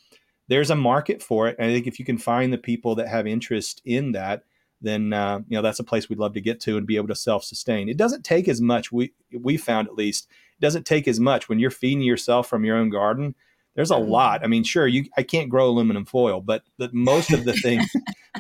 [0.47, 1.57] there's a market for it.
[1.59, 4.45] And I think if you can find the people that have interest in that,
[4.81, 7.09] then uh, you know that's a place we'd love to get to and be able
[7.09, 7.89] to self-sustain.
[7.89, 8.93] It doesn't take as much.
[8.93, 12.65] We we found at least it doesn't take as much when you're feeding yourself from
[12.65, 13.35] your own garden.
[13.79, 14.11] There's a mm-hmm.
[14.11, 14.45] lot.
[14.45, 17.89] I mean, sure, you I can't grow aluminum foil, but but most of the things,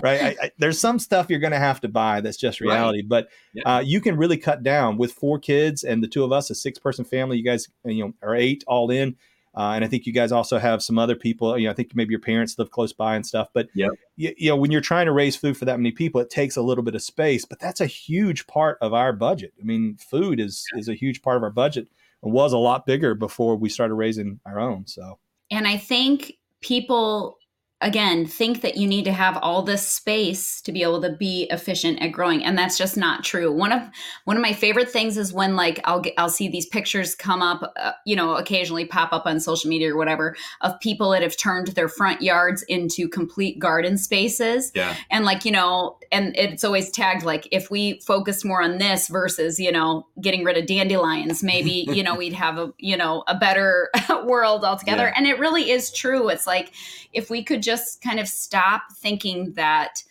[0.03, 0.20] right?
[0.20, 2.20] I, I, there's some stuff you're going to have to buy.
[2.20, 2.98] That's just reality.
[2.98, 3.09] Right.
[3.09, 3.77] But yeah.
[3.77, 6.55] uh, you can really cut down with four kids and the two of us, a
[6.55, 7.38] six person family.
[7.38, 9.16] You guys, you know, are eight all in
[9.59, 11.59] uh, and I think you guys also have some other people.
[11.59, 13.48] You know, I think maybe your parents live close by and stuff.
[13.53, 13.90] But yep.
[14.16, 16.57] you, you know, when you're trying to raise food for that many people, it takes
[16.57, 17.44] a little bit of space.
[17.44, 19.53] But that's a huge part of our budget.
[19.61, 21.88] I mean, food is is a huge part of our budget.
[22.22, 24.87] It was a lot bigger before we started raising our own.
[24.87, 25.18] So,
[25.50, 27.38] and I think people
[27.80, 31.46] again think that you need to have all this space to be able to be
[31.50, 33.52] efficient at growing and that's just not true.
[33.52, 33.82] One of
[34.24, 37.40] one of my favorite things is when like i'll get i'll see these pictures come
[37.40, 41.22] up uh, you know occasionally pop up on social media or whatever of people that
[41.22, 44.72] have turned their front yards into complete garden spaces.
[44.74, 44.96] Yeah.
[45.10, 49.08] And like you know and it's always tagged like if we focused more on this
[49.08, 53.22] versus you know getting rid of dandelions maybe you know we'd have a you know
[53.28, 53.90] a better
[54.24, 55.04] world altogether.
[55.04, 55.14] Yeah.
[55.16, 56.28] and it really is true.
[56.28, 56.72] It's like
[57.12, 60.02] if we could just kind of stop thinking that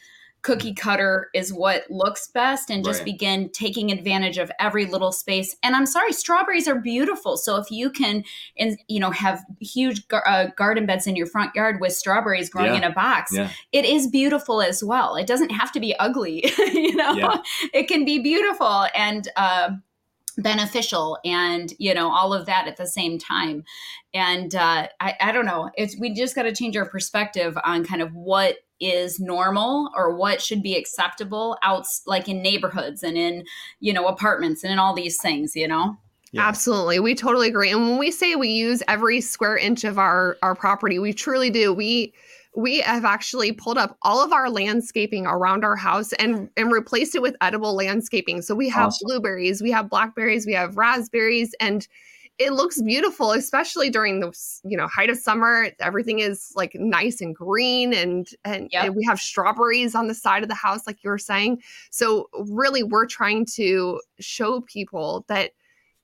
[0.43, 3.06] cookie cutter is what looks best and just right.
[3.06, 7.72] begin taking advantage of every little space and i'm sorry strawberries are beautiful so if
[7.72, 8.24] you can
[8.60, 12.50] and you know have huge gar- uh, garden beds in your front yard with strawberries
[12.50, 12.78] growing yeah.
[12.78, 13.50] in a box yeah.
[13.72, 17.38] it is beautiful as well it doesn't have to be ugly you know yeah.
[17.74, 19.72] it can be beautiful and uh,
[20.38, 23.63] beneficial and you know all of that at the same time
[24.13, 27.84] and uh, I, I don't know it's we just got to change our perspective on
[27.84, 33.17] kind of what is normal or what should be acceptable out like in neighborhoods and
[33.17, 33.45] in
[33.80, 35.97] you know apartments and in all these things you know
[36.34, 36.45] yeah.
[36.45, 37.00] Absolutely.
[37.00, 37.71] We totally agree.
[37.71, 41.50] And when we say we use every square inch of our our property, we truly
[41.50, 41.73] do.
[41.73, 42.13] We
[42.58, 47.13] we have actually pulled up all of our landscaping around our house and and replaced
[47.13, 48.41] it with edible landscaping.
[48.41, 49.06] So we have awesome.
[49.06, 51.88] blueberries, we have blackberries, we have raspberries and
[52.39, 54.32] it looks beautiful especially during the
[54.63, 58.86] you know height of summer everything is like nice and green and and, yep.
[58.86, 62.30] and we have strawberries on the side of the house like you were saying so
[62.52, 65.52] really we're trying to show people that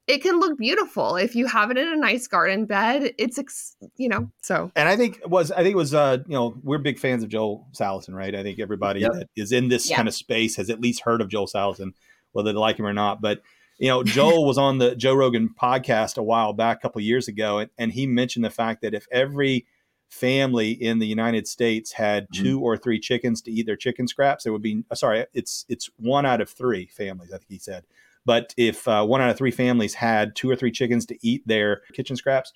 [0.08, 3.14] it can look beautiful if you have it in a nice garden bed.
[3.18, 4.72] It's ex- you know so.
[4.76, 7.30] And I think was I think it was uh you know we're big fans of
[7.30, 8.36] Joel Salatin, right?
[8.36, 9.14] I think everybody yep.
[9.14, 9.98] that is in this yep.
[9.98, 11.94] kind of space has at least heard of Joel Salatin,
[12.34, 13.22] whether they like him or not.
[13.22, 13.42] But
[13.80, 17.28] you know, Joel was on the Joe Rogan podcast a while back, a couple years
[17.28, 19.66] ago, and, and he mentioned the fact that if every
[20.10, 22.44] family in the United States had mm-hmm.
[22.44, 25.66] two or three chickens to eat their chicken scraps, there would be uh, sorry, it's
[25.70, 27.32] it's one out of three families.
[27.32, 27.86] I think he said
[28.26, 31.46] but if uh, one out of three families had two or three chickens to eat
[31.48, 32.54] their kitchen scraps,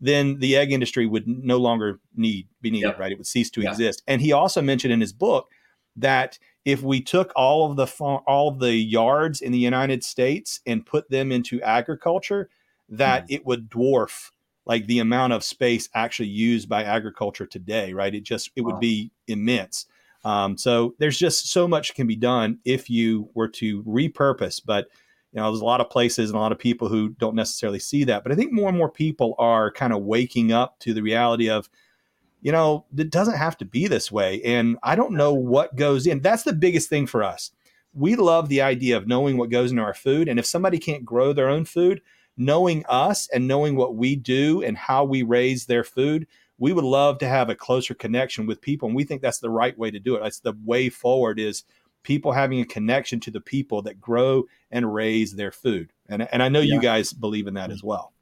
[0.00, 2.98] then the egg industry would no longer need be needed, yep.
[2.98, 3.12] right?
[3.12, 4.02] It would cease to exist.
[4.06, 5.50] And he also mentioned in his book
[5.96, 7.86] that if we took all of the
[8.26, 12.48] all of the yards in the United States and put them into agriculture,
[12.88, 13.34] that mm.
[13.34, 14.30] it would dwarf
[14.66, 18.14] like the amount of space actually used by agriculture today, right?
[18.14, 19.86] It just it would be immense.
[20.24, 24.88] Um, so there's just so much can be done if you were to repurpose, but
[25.32, 27.78] you know, there's a lot of places and a lot of people who don't necessarily
[27.78, 28.22] see that.
[28.22, 31.48] But I think more and more people are kind of waking up to the reality
[31.48, 31.68] of,
[32.42, 34.42] you know, it doesn't have to be this way.
[34.42, 36.20] And I don't know what goes in.
[36.20, 37.52] That's the biggest thing for us.
[37.92, 40.28] We love the idea of knowing what goes into our food.
[40.28, 42.00] And if somebody can't grow their own food,
[42.36, 46.26] knowing us and knowing what we do and how we raise their food,
[46.58, 48.88] we would love to have a closer connection with people.
[48.88, 50.22] And we think that's the right way to do it.
[50.22, 51.64] That's the way forward is
[52.02, 55.92] people having a connection to the people that grow and raise their food.
[56.08, 56.74] And, and I know Yeah.
[56.76, 58.12] you guys believe in that as well.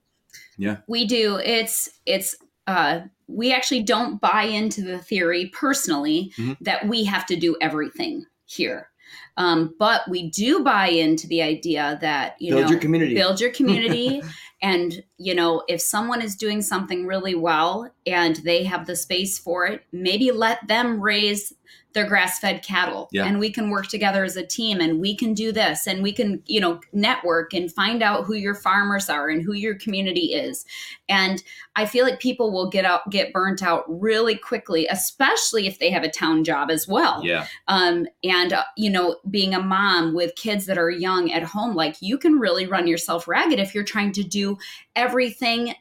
[0.57, 0.79] Yeah.
[0.89, 1.37] We do.
[1.37, 2.37] It's it's
[2.67, 6.57] uh we actually don't buy into the theory personally Mhm.
[6.63, 8.89] that we have to do everything here.
[9.37, 13.15] Um, but we do buy into the idea that you Build know your community.
[13.15, 14.21] build your community
[14.63, 19.39] and you know if someone is doing something really well and they have the space
[19.39, 21.55] for it maybe let them raise
[21.95, 23.25] their grass-fed cattle Yeah.
[23.25, 26.13] and we can work together as a team and we can do this and we
[26.13, 30.35] can you know network and find out who your farmers are and who your community
[30.35, 30.65] is
[31.09, 31.43] and
[31.77, 35.91] i feel like people will get out get burnt out really quickly especially if they
[35.91, 37.47] have a town job as well yeah.
[37.69, 41.75] um, and uh, you know being a mom with kids that are young at home
[41.75, 44.59] like you can really run yourself ragged if you're trying to do
[44.95, 45.75] everything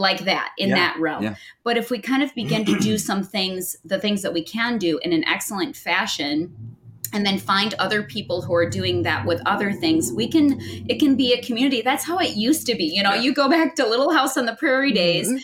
[0.00, 1.34] like that in Yeah, that realm yeah.
[1.62, 4.78] but if we kind of begin to do some things the things that we can
[4.78, 6.76] do in an excellent fashion
[7.12, 10.56] and then find other people who are doing that with other things we can
[10.88, 13.22] it can be a community that's how it used to be you know Yeah.
[13.22, 15.40] you go back to little house on the prairie days Mhm.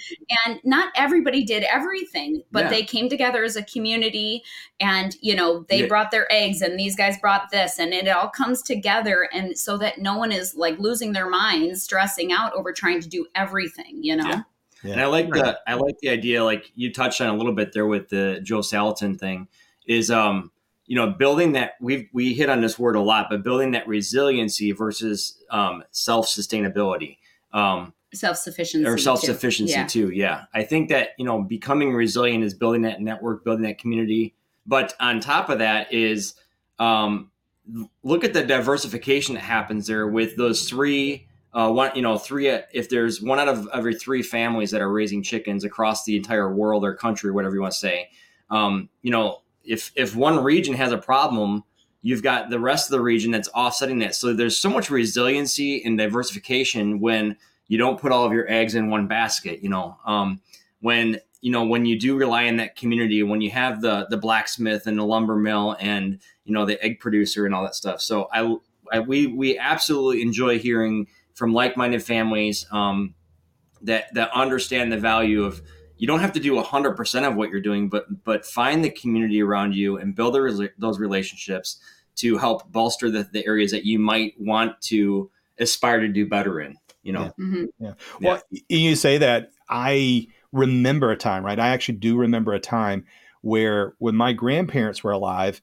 [0.46, 2.70] and not everybody did everything but Yeah.
[2.70, 4.42] they came together as a community
[4.80, 5.86] and you know they Yeah.
[5.86, 9.76] brought their eggs and these guys brought this and it all comes together and so
[9.78, 13.98] that no one is like losing their minds stressing out over trying to do everything
[14.02, 14.42] you know Yeah.
[14.92, 17.72] And I like the I like the idea like you touched on a little bit
[17.72, 19.48] there with the Joel Salatin thing
[19.88, 20.52] is um
[20.86, 23.86] you know building that we we hit on this word a lot but building that
[23.88, 27.18] resiliency versus um, self sustainability
[27.52, 29.86] um, self-sufficiency or self sufficiency Yeah.
[29.86, 30.10] too.
[30.10, 34.34] Yeah, I think that you know becoming resilient is building that network, building that community.
[34.66, 36.34] But on top of that is
[36.78, 37.30] um,
[38.02, 41.28] look at the diversification that happens there with those three.
[41.52, 42.48] Uh, one, you know, three.
[42.48, 46.52] If there's one out of every three families that are raising chickens across the entire
[46.52, 48.10] world or country, whatever you want to say,
[48.50, 51.64] um, you know, if if one region has a problem,
[52.02, 54.14] you've got the rest of the region that's offsetting that.
[54.14, 57.36] So there's so much resiliency and diversification when
[57.68, 60.40] you don't put all of your eggs in one basket you know um,
[60.80, 64.16] when you know when you do rely on that community when you have the the
[64.16, 68.00] blacksmith and the lumber mill and you know the egg producer and all that stuff
[68.00, 68.56] so i,
[68.92, 73.14] I we we absolutely enjoy hearing from like-minded families um,
[73.82, 75.60] that that understand the value of
[75.98, 79.42] you don't have to do 100% of what you're doing but but find the community
[79.42, 81.78] around you and build the, those relationships
[82.16, 86.60] to help bolster the, the areas that you might want to aspire to do better
[86.60, 87.32] in you know
[87.80, 87.94] Mhm.
[88.20, 91.58] Well, y- you say that I remember a time, right?
[91.58, 93.04] I actually do remember a time
[93.42, 95.60] where when my grandparents were alive,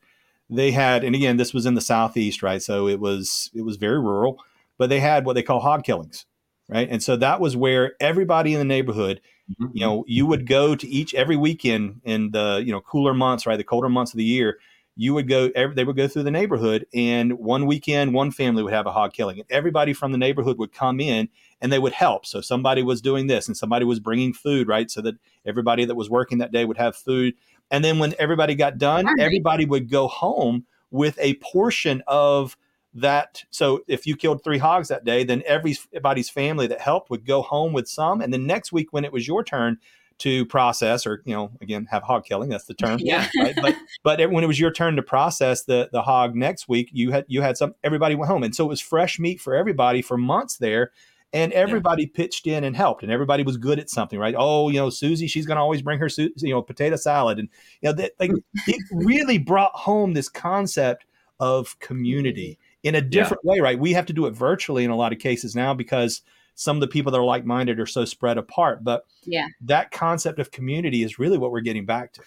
[0.49, 2.61] they had, and again, this was in the southeast, right?
[2.61, 4.39] So it was it was very rural,
[4.77, 6.25] but they had what they call hog killings,
[6.69, 6.87] right?
[6.89, 10.11] And so that was where everybody in the neighborhood, Mm-hmm, you know, mm-hmm.
[10.11, 13.57] you would go to each every weekend in the you know cooler months, right?
[13.57, 14.59] The colder months of the year.
[14.95, 15.49] You would go.
[15.55, 18.91] Every, they would go through the neighborhood, and one weekend, one family would have a
[18.91, 21.29] hog killing, and everybody from the neighborhood would come in
[21.63, 22.25] and they would help.
[22.25, 24.91] So somebody was doing this and somebody was bringing food, right?
[24.91, 27.35] So that everybody that was working that day would have food.
[27.71, 32.57] And then when everybody got done, everybody would go home with a portion of
[32.93, 33.43] that.
[33.49, 37.41] So if you killed three hogs that day, then everybody's family that helped would go
[37.41, 38.21] home with some.
[38.21, 39.77] And then next week, when it was your turn
[40.19, 42.99] to process or, you know, again, have hog killing, that's the term.
[43.03, 43.27] Yeah.
[43.39, 43.55] Right?
[43.61, 47.11] But but when it was your turn to process the the hog next week, you
[47.11, 48.43] had you had some everybody went home.
[48.43, 50.91] And so it was fresh meat for everybody for months there
[51.33, 54.79] and everybody pitched in and helped and everybody was good at something right oh you
[54.79, 57.49] know susie she's going to always bring her you know potato salad and
[57.81, 58.37] you know that like hmm.
[58.67, 61.05] it really brought home this concept
[61.39, 64.95] of community in a different way right we have to do it virtually in a
[64.95, 66.21] lot of cases now because
[66.55, 69.47] some of the people that are like-minded are so spread apart but Yeah.
[69.61, 72.21] that concept of community is really what we're getting back to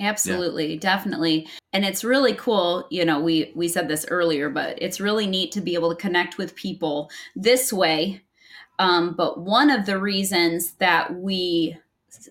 [0.00, 1.46] Absolutely, definitely.
[1.72, 5.52] And it's really cool, you know, we we said this earlier, but it's really neat
[5.52, 8.20] to be able to connect with people this way.
[8.80, 11.76] Um, but one of the reasons that we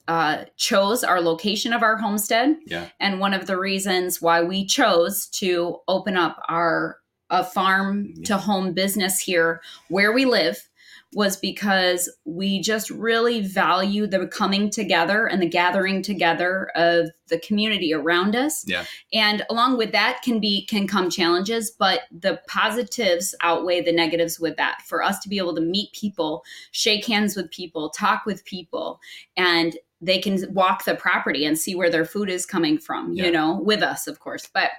[0.07, 2.89] uh, chose our location of our homestead, Yeah.
[2.99, 6.97] and one of the reasons why we chose to open up our
[7.31, 10.67] a farm to home business here where we live
[11.13, 17.39] was because we just really value the coming together and the gathering together of the
[17.39, 18.63] community around us.
[18.65, 18.85] Yeah.
[19.11, 24.39] And along with that can be can come challenges, but the positives outweigh the negatives
[24.39, 24.81] with that.
[24.83, 28.99] For us to be able to meet people, shake hands with people, talk with people,
[29.35, 33.25] and they can walk the property and see where their food is coming from, Yeah.
[33.25, 34.49] you know, with us, of course.
[34.53, 34.71] But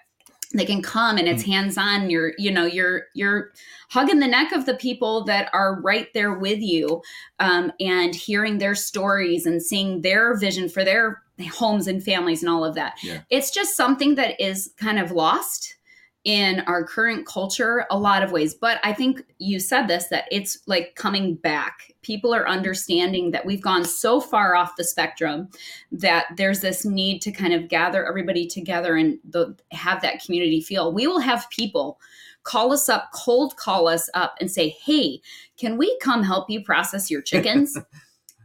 [0.54, 3.52] they can come and it's hands on you're you know you're you're
[3.90, 7.02] hugging the neck of the people that are right there with you
[7.38, 11.22] um, and hearing their stories and seeing their vision for their
[11.54, 13.20] homes and families and all of that Yeah.
[13.30, 15.76] it's just something that is kind of lost
[16.24, 18.54] in our current culture a lot of ways.
[18.54, 21.92] But i think you said this that it's like coming back.
[22.02, 25.48] People are understanding that we've gone so far off the spectrum
[25.90, 30.60] that there's this need to kind of gather everybody together and the, have that community
[30.60, 30.92] feel.
[30.92, 31.98] We will have people
[32.44, 35.20] call us up cold call us up and say hey
[35.56, 37.78] can we come help you process your chickens?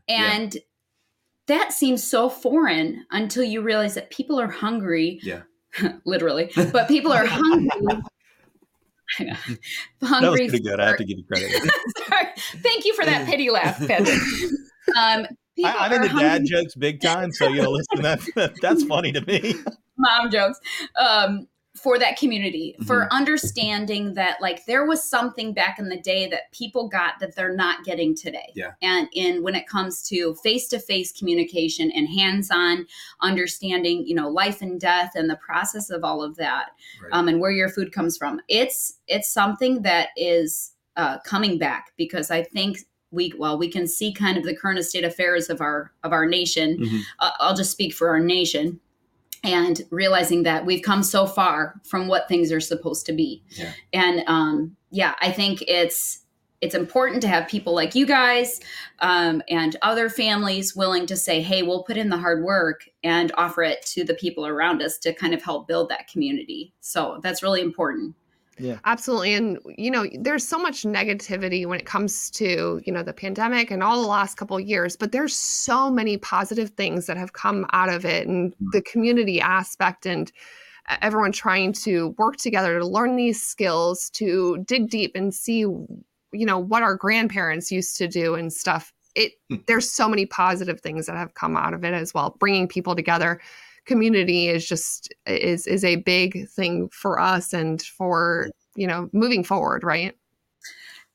[0.10, 0.56] And
[1.48, 5.42] that seems so foreign until you realize that people are hungry Yeah.
[6.06, 8.02] literally but people are hungry
[9.20, 9.36] I know.
[10.02, 10.80] That was pretty good.
[10.80, 11.50] I have to give you credit.
[12.10, 12.26] Sorry.
[12.58, 14.20] Thank you for that pity laugh, Patrick.
[14.98, 18.58] Um, people I, I'm are into dad jokes big time, so you know, listen, that
[18.62, 19.56] that's funny to me.
[19.98, 20.60] mom jokes
[21.00, 21.48] um,
[21.78, 23.12] for that community for Mm-hmm.
[23.18, 27.56] understanding that like there was something back in the day that people got that they're
[27.56, 28.72] not getting today Yeah.
[28.82, 32.86] and in when it comes to face-to-face communication and hands-on
[33.22, 36.70] understanding you know life and death and the process of all of that
[37.04, 37.12] Right.
[37.14, 41.92] um, and where your food comes from it's it's something that is uh, coming back
[41.98, 42.80] because i think
[43.12, 46.26] we well we can see kind of the current state affairs of our of our
[46.26, 47.02] nation Mhm.
[47.20, 48.80] uh, I'll just speak for our nation
[49.48, 53.42] and realizing that we've come so far from what things are supposed to be.
[53.52, 53.72] Yeah.
[53.94, 56.20] And um, yeah, I think it's
[56.60, 58.60] it's important to have people like you guys
[59.00, 63.32] um, and other families willing to say, "Hey, we'll put in the hard work and
[63.36, 67.20] offer it to the people around us to kind of help build that community." So
[67.22, 68.16] that's really important.
[68.86, 69.34] Absolutely.
[69.34, 73.72] And, you know, there's so much negativity when it comes to, you know, the pandemic
[73.72, 77.34] and all the last couple of years, but there's so many positive things that have
[77.34, 78.72] come out of it and mm.
[78.72, 80.32] the community aspect and
[81.02, 85.96] everyone trying to work together to learn these skills, to dig deep and see, you
[86.32, 88.94] know, what our grandparents used to do and stuff.
[89.16, 89.58] It hmm.
[89.68, 92.36] there's so many positive things that have come out of it as well.
[92.40, 93.42] Bringing people together
[93.88, 99.44] community is just is is a big thing for us and for you know moving
[99.44, 100.14] forward right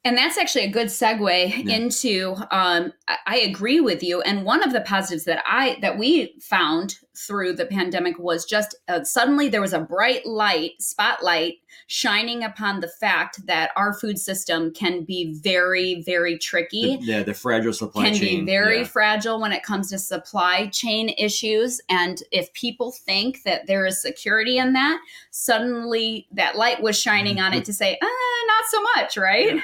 [0.04, 1.76] And that's actually a good segue Yeah.
[1.76, 2.34] into.
[2.50, 2.92] Um,
[3.26, 4.20] I, agree with you.
[4.22, 8.74] And one of the positives that I that we found through the pandemic was just
[8.88, 14.18] uh, suddenly there was a bright light spotlight shining upon the fact that our food
[14.18, 18.36] system can be very very tricky The- yeah, the fragile supply can chain.
[18.38, 18.84] Can be very yeah.
[18.84, 21.80] fragile when it comes to supply chain issues.
[21.88, 25.00] And if people think that there is security in that,
[25.30, 29.56] suddenly that light was shining on it to say, ah, not so much, right?
[29.56, 29.60] Yeah.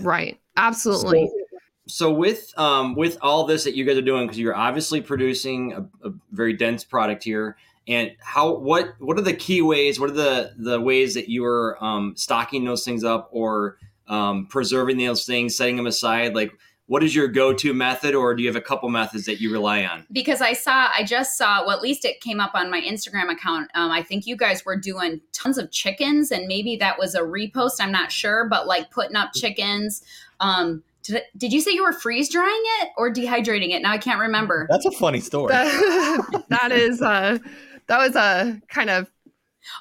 [0.00, 0.38] Right.
[0.56, 1.30] Absolutely.
[1.86, 5.72] so with um, with all this that you guys are doing because you're obviously producing
[5.72, 10.10] a, a very dense product here and how what what are the key ways what
[10.10, 13.78] are the the ways that you are um, stocking those things up or
[14.08, 16.34] um, preserving those things setting them aside?
[16.34, 16.52] Like
[16.88, 19.84] what is your go-to method or do you have a couple methods that you rely
[19.84, 22.80] on because I saw, I just saw, well, at least it came up on my
[22.80, 23.70] Instagram account.
[23.74, 27.20] Um, I think you guys were doing tons of chickens, and maybe that was a
[27.20, 27.74] repost.
[27.80, 30.02] I'm not sure, but like putting up chickens.
[30.40, 33.82] Um, did, did you say you were freeze drying it or dehydrating it?
[33.82, 34.66] Now I can't remember.
[34.70, 35.52] That's a funny story.
[35.52, 37.38] that, that is uh
[37.86, 39.10] that was a kind of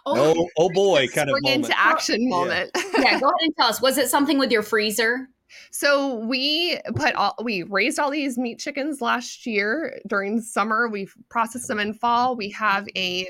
[0.05, 1.65] oh, oh boy, kind of moment.
[1.65, 3.81] into action moment yeah, go ahead and tell us.
[3.81, 5.29] Was it something with your freezer?
[5.71, 10.87] So we put all we raised all these meat chickens last year during summer.
[10.87, 12.35] We've processed them in fall.
[12.35, 13.29] We have a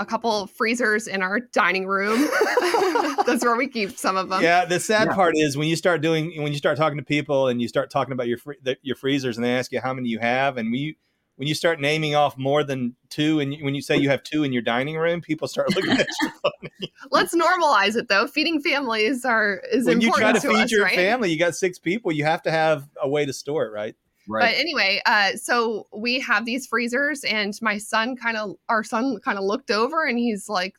[0.00, 2.28] a couple of freezers in our dining room.
[3.26, 4.42] That's where we keep some of them.
[4.42, 5.14] Yeah, the sad Yeah.
[5.14, 7.90] part is when you start doing when you start talking to people and you start
[7.90, 10.56] talking about your free, the, your freezers and they ask you how many you have
[10.56, 10.96] and we
[11.36, 14.44] when you start naming off more than two and when you say you have two
[14.44, 16.92] in your dining room, people start looking at you funny.
[17.10, 18.26] Let's normalize it though.
[18.26, 20.94] Feeding families are is when you try to feed us, your right?
[20.94, 23.96] family, you got six people, you have to have a way to store it, right?
[24.28, 24.52] Right.
[24.52, 29.18] But anyway, uh, so we have these freezers, and my son kind of, our son
[29.22, 30.74] kind of looked over, and he's like,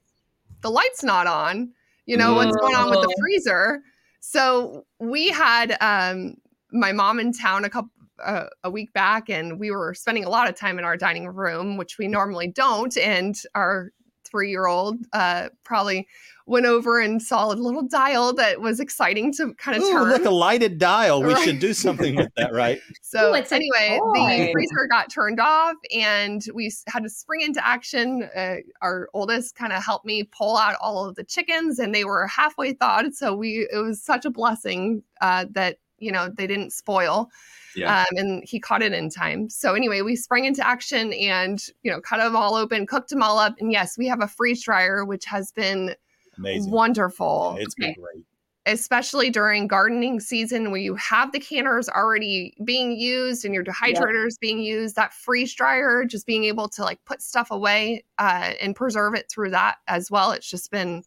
[0.61, 1.71] "The light's not on.
[2.07, 3.83] You know what's going on with the freezer?"
[4.19, 6.37] So we had um,
[6.71, 7.91] my mom in town a couple.
[8.23, 11.27] Uh, a week back, and we were spending a lot of time in our dining
[11.27, 12.95] room, which we normally don't.
[12.97, 13.91] And our
[14.23, 16.07] three-year-old uh, probably
[16.47, 20.09] went over and saw a little dial that was exciting to kind of Ooh, turn.
[20.09, 21.23] look, a lighted dial.
[21.23, 22.81] We should do something with that, right?
[23.01, 27.65] So Ooh, it's anyway, the freezer got turned off, and we had to spring into
[27.65, 28.29] action.
[28.35, 32.03] Uh, our oldest kind of helped me pull out all of the chickens, and they
[32.03, 33.13] were halfway thawed.
[33.13, 37.29] So we it was such a blessing uh, that you know they didn't spoil.
[37.75, 37.99] Yeah.
[37.99, 39.49] Um, and he caught it in time.
[39.49, 43.21] So anyway, we sprang into action and you know cut them all open, cooked them
[43.21, 45.95] all up, and yes, we have a freeze dryer, which has been
[46.37, 46.71] Amazing.
[46.71, 47.99] wonderful Yeah, it's been Okay.
[47.99, 48.25] great.
[48.67, 54.39] especially during gardening season where you have the canners already being used and your dehydrators
[54.39, 58.75] being used that freeze dryer just being able to like put stuff away uh, and
[58.75, 61.03] preserve it through that as well it's just been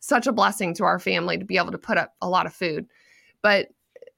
[0.00, 2.54] such a blessing to our family to be able to put up a lot of
[2.54, 2.86] food
[3.42, 3.68] but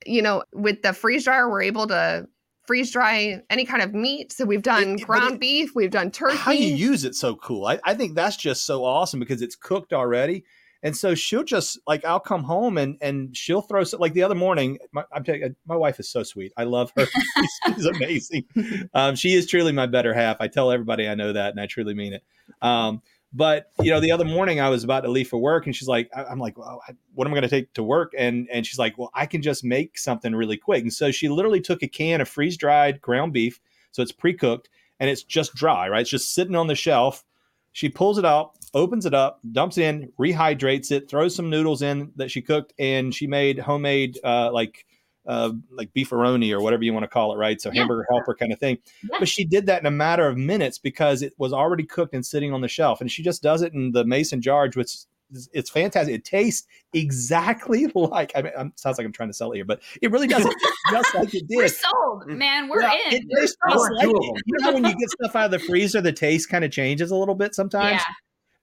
[0.07, 2.26] you know with the freeze dryer we're able to
[2.66, 5.90] freeze dry any kind of meat so we've done It- it- ground it- beef we've
[5.90, 7.66] done turkey How you use it so cool.
[7.66, 10.44] I, I think that's just so awesome because it's cooked already.
[10.82, 14.22] And so she'll just like I'll come home and and she'll throw some like the
[14.22, 14.78] other morning.
[14.92, 16.52] My I'm telling you, my wife is so sweet.
[16.59, 17.07] I love her.
[17.38, 18.44] she's, she's amazing.
[18.92, 20.36] Um, she is truly my better half.
[20.40, 22.22] I tell everybody I know that, and I truly mean it.
[22.61, 23.00] Um,
[23.35, 25.89] but you know, the other morning I was about to leave for work, and she's
[25.89, 26.80] like, "I'm like, well,
[27.14, 29.43] what am I going to take to work?" And and she's like, "Well, I can
[29.43, 33.01] just make something really quick." And so she literally took a can of freeze dried
[33.01, 33.61] ground beef,
[33.91, 34.68] so it's pre cooked
[35.01, 36.03] and it's just dry, right?
[36.03, 37.24] It's just sitting on the shelf.
[37.72, 42.12] She pulls it out, opens it up, dumps in, rehydrates it, throws some noodles in
[42.14, 44.87] that she cooked, and she made homemade uh, like
[45.27, 47.61] uh, like beefaroni or whatever you want to call it, right?
[47.61, 47.81] So Yeah.
[47.81, 48.79] hamburger helper kind of thing.
[49.11, 49.16] Yeah.
[49.18, 52.25] But she did that in a matter of minutes because it was already cooked and
[52.25, 55.07] sitting on the shelf, and she just does it in the mason jars, which is-
[55.53, 56.14] it's fantastic.
[56.14, 58.33] It tastes exactly like.
[58.37, 60.45] I mean, I'm, sounds like I'm trying to sell it here, but it really does.
[60.45, 60.55] It
[60.91, 62.68] just like it We're sold, man.
[62.68, 63.14] We're Yeah, in.
[63.14, 64.43] It tastes We're just like it.
[64.47, 67.11] You know when you get stuff out of the freezer, the taste kind of changes
[67.11, 68.03] a little bit sometimes.
[68.07, 68.14] yeah.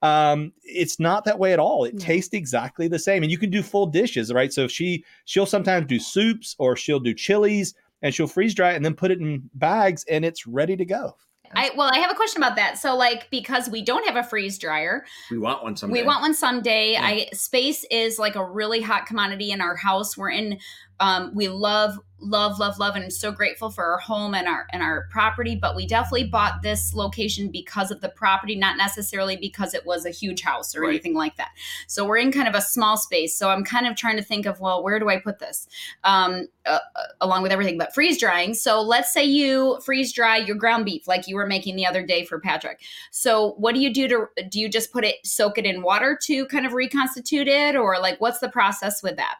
[0.02, 1.84] Um, it's not that way at all.
[1.86, 2.06] It Yeah.
[2.06, 4.52] tastes exactly the same, and you can do full dishes, right?
[4.52, 8.72] So if she she'll sometimes do soups or she'll do chilies, and she'll freeze dry
[8.72, 11.16] it and then put it in bags, and it's ready to go.
[11.54, 12.78] I well, I have a question about that.
[12.78, 16.00] So, like, because we don't have a freeze dryer, We want one someday.
[16.02, 16.94] we want one someday.
[16.94, 17.04] Yeah.
[17.06, 20.18] I space is like a really hot commodity in our house.
[20.18, 20.58] We're in.
[21.02, 24.82] Um, we love, love, love, love, and so grateful for our home and our and
[24.82, 25.56] our property.
[25.56, 30.06] But we definitely bought this location because of the property, not necessarily because it was
[30.06, 30.90] a huge house or Right.
[30.90, 31.50] anything like that.
[31.88, 33.36] So we're in kind of a small space.
[33.36, 35.68] So I'm kind of trying to think of well, where do I put this?
[36.04, 38.54] Um, uh, uh, along with everything, but freeze drying.
[38.54, 42.06] So let's say you freeze dry your ground beef, like you were making the other
[42.06, 42.82] day for Patrick.
[43.10, 46.18] So what do you do to do you just put it soak it in water
[46.24, 49.38] to kind of reconstitute it or like what's the process with that?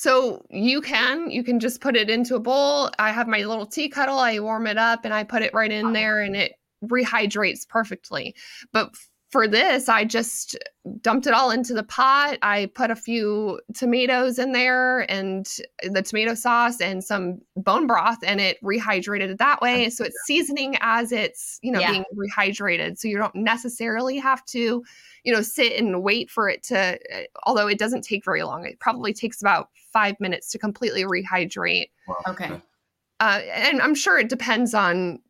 [0.00, 2.90] So you can you can just put it into a bowl.
[2.98, 4.18] I have my little tea kettle.
[4.18, 8.34] I warm it up and I put it right in there and it rehydrates perfectly.
[8.72, 8.94] But
[9.30, 10.58] for this, I just
[11.02, 12.38] dumped it all into the pot.
[12.42, 15.48] I put a few tomatoes in there and
[15.84, 19.88] the tomato sauce and some bone broth and it rehydrated it that way.
[19.88, 21.92] So it's seasoning as it's, you know, Yeah.
[21.92, 22.98] being rehydrated.
[22.98, 24.82] So you don't necessarily have to,
[25.22, 26.98] you know, sit and wait for it to
[27.44, 28.66] although it doesn't take very long.
[28.66, 31.90] It probably takes about 5 minutes to completely rehydrate.
[32.26, 32.50] Okay.
[33.20, 35.20] Uh, and I'm sure it depends on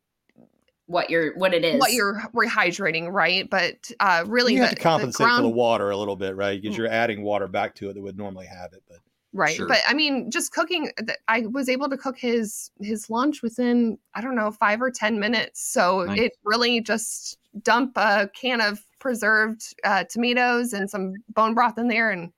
[0.90, 1.78] What you're what it is.
[1.78, 3.48] what you're rehydrating, right?
[3.48, 6.16] But uh, really, you have the, to compensate the ground, for the water a little
[6.16, 6.60] bit, right?
[6.60, 8.82] Because you're adding water back to it that would normally have it.
[8.88, 8.98] But
[9.32, 9.54] right?
[9.54, 9.68] Sure.
[9.68, 10.90] But I mean, just cooking.
[10.98, 14.90] th- I was able to cook his his lunch within I don't know five or
[14.90, 15.62] ten minutes.
[15.62, 16.18] So Nice.
[16.18, 21.86] it really just dump a can of preserved uh, tomatoes and some bone broth in
[21.86, 22.32] there, and we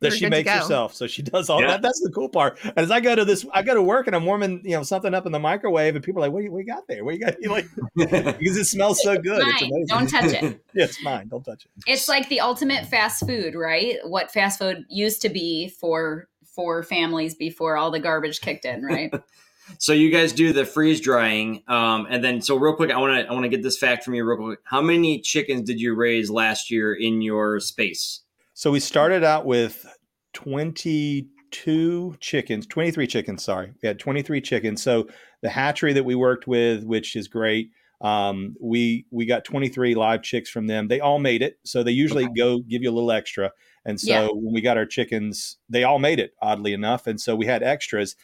[0.00, 1.68] that were she makes herself, so she does all Yeah.
[1.68, 1.82] that.
[1.82, 2.58] That's the cool part.
[2.62, 4.82] And as I go to this, I go to work and I'm warming, you know,
[4.82, 6.86] something up in the microwave, and people are like, "What do you, what you got
[6.86, 7.04] there?
[7.04, 9.42] What you got?" You like because it smells so good.
[9.46, 9.70] It's Mine.
[9.72, 9.86] amazing.
[9.88, 10.42] Don't touch it.
[10.74, 11.28] yeah, it's mine.
[11.28, 11.70] Don't touch it.
[11.86, 13.96] It's like the ultimate fast food, right?
[14.04, 18.84] What fast food used to be for for families before all the garbage kicked in,
[18.84, 19.12] right?
[19.78, 23.20] So you guys do the freeze drying, um, and then so real quick, I want
[23.20, 24.60] to I want to get this fact from you real quick.
[24.64, 28.22] How many chickens did you raise last year in your space?
[28.58, 29.86] So we started out with
[30.32, 33.72] 22 chickens, 23 chickens, sorry.
[33.80, 34.82] We had 23 chickens.
[34.82, 35.06] So
[35.42, 40.24] the hatchery that we worked with, which is great, um, we we got 23 live
[40.24, 40.88] chicks from them.
[40.88, 41.60] They all made it.
[41.64, 42.34] So they usually Okay.
[42.36, 43.52] go give you a little extra.
[43.84, 44.28] And so Yeah.
[44.32, 47.06] when we got our chickens, they all made it, oddly enough.
[47.06, 48.16] And so we had extras.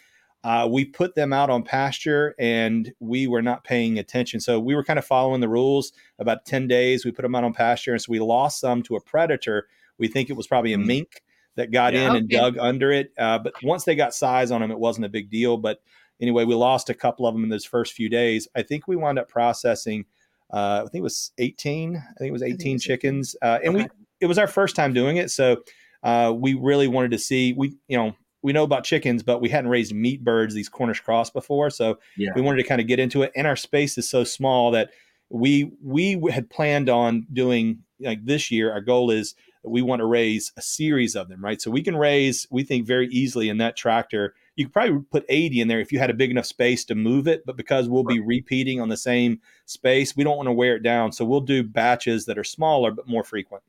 [0.43, 4.41] Uh, we put them out on pasture and we were not paying attention.
[4.41, 5.93] So we were kind of following the rules.
[6.18, 7.93] About 10 days, we put them out on pasture.
[7.93, 9.68] And so we lost some to a predator.
[9.99, 10.86] We think it was probably a Mm.
[10.86, 11.22] mink
[11.57, 12.11] that got Yeah.
[12.11, 12.36] in and Okay.
[12.36, 13.12] dug under it.
[13.18, 15.57] Uh, but once they got size on them, it wasn't a big deal.
[15.57, 15.80] But
[16.20, 18.49] anyway, we lost a couple of them in those first few days.
[18.55, 20.05] I think we wound up processing,
[20.53, 21.97] uh, I think it was 18.
[21.97, 23.36] I think it was think it 18 was chickens.
[23.42, 23.86] Uh, and we
[24.20, 25.30] it was our first time doing it.
[25.30, 25.62] So
[26.03, 29.49] uh, we really wanted to see, we, you know, we know about chickens, but we
[29.49, 31.70] hadn't raised meat birds, these Cornish cross before.
[31.70, 32.30] So Yeah.
[32.34, 33.32] we wanted to kind of get into it.
[33.34, 34.90] And our space is so small that
[35.30, 38.70] we we had planned on doing like this year.
[38.72, 39.34] Our goal is
[39.64, 41.60] we want to raise a series of them, right?
[41.60, 45.24] So we can raise, we think very easily in that tractor you could probably put
[45.28, 47.44] 80 in there if you had a big enough space to move it.
[47.44, 50.82] But because we'll be repeating on the same space, we don't want to wear it
[50.82, 51.12] down.
[51.12, 53.64] So we'll do batches that are smaller but more frequent.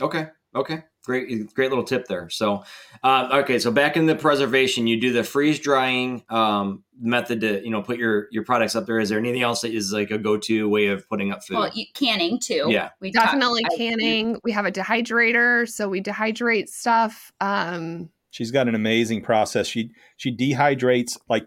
[0.00, 0.28] Okay.
[0.54, 0.82] Okay.
[1.04, 2.28] Great, great little tip there.
[2.28, 2.64] So,
[3.02, 7.64] uh, okay, so back in the preservation, you do the freeze drying um, method to
[7.64, 8.98] you know put your your products up there.
[8.98, 11.56] Is there anything else that is like a go to way of putting up food?
[11.56, 12.66] Well, you, canning too.
[12.68, 14.36] Yeah, we definitely talk, canning.
[14.36, 17.32] I, we have a dehydrator, so we dehydrate stuff.
[17.40, 19.66] Um, She's got an amazing process.
[19.66, 21.46] She she dehydrates like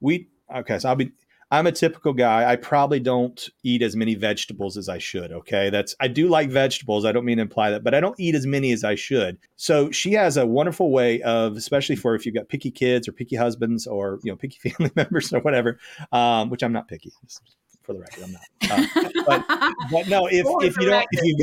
[0.00, 0.28] we.
[0.54, 1.12] Okay, so I'll be
[1.52, 2.50] I'm a typical guy.
[2.50, 5.30] I probably don't eat as many vegetables as I should.
[5.32, 5.68] Okay.
[5.68, 7.04] That's, I do like vegetables.
[7.04, 9.36] I don't mean to imply that, but I don't eat as many as I should.
[9.56, 13.12] So she has a wonderful way of, especially for if you've got picky kids or
[13.12, 15.78] picky husbands or, you know, picky family members or whatever,
[16.10, 17.12] um, which I'm not picky.
[17.82, 18.42] For the record, I'm not.
[18.70, 21.36] Uh, but, but no, if, if you don't, if you,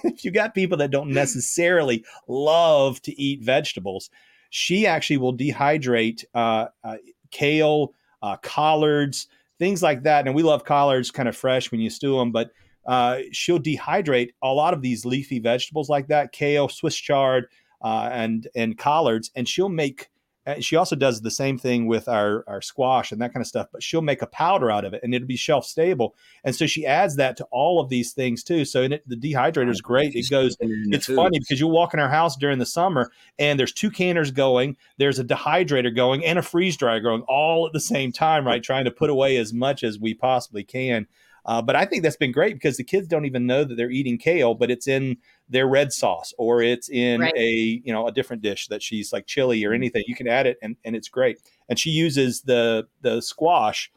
[0.04, 4.10] if you got people that don't necessarily love to eat vegetables,
[4.50, 6.98] she actually will dehydrate uh, uh,
[7.32, 9.26] kale, uh, collards,
[9.58, 10.26] things like that.
[10.26, 12.50] And we love collards kind of fresh when you stew them, but
[12.86, 17.46] uh, she'll dehydrate a lot of these leafy vegetables like that, kale, Swiss chard,
[17.82, 20.08] uh, and and collards, and she'll make
[20.46, 23.48] Uh, she also does the same thing with our, our squash and that kind of
[23.48, 26.14] stuff, but she'll make a powder out of it and it'll be shelf stable.
[26.44, 28.64] And so she adds that to all of these things too.
[28.64, 30.14] So it, the dehydrator is great.
[30.14, 33.72] It goes, it's funny because you walk in our house during the summer and there's
[33.72, 37.80] two canners going, there's a dehydrator going and a freeze dryer going all at the
[37.80, 38.62] same time, right?
[38.62, 41.08] Trying to put away as much as we possibly can.
[41.46, 43.90] Uh, but I think that's been great because the kids don't even know that they're
[43.90, 45.16] eating kale, but it's in
[45.48, 47.32] their red sauce or it's in right.
[47.36, 49.76] a you know a different dish that she's like chili or mm-hmm.
[49.76, 50.04] anything.
[50.06, 51.38] You can add it and, and it's great.
[51.68, 53.90] And she uses the the squash,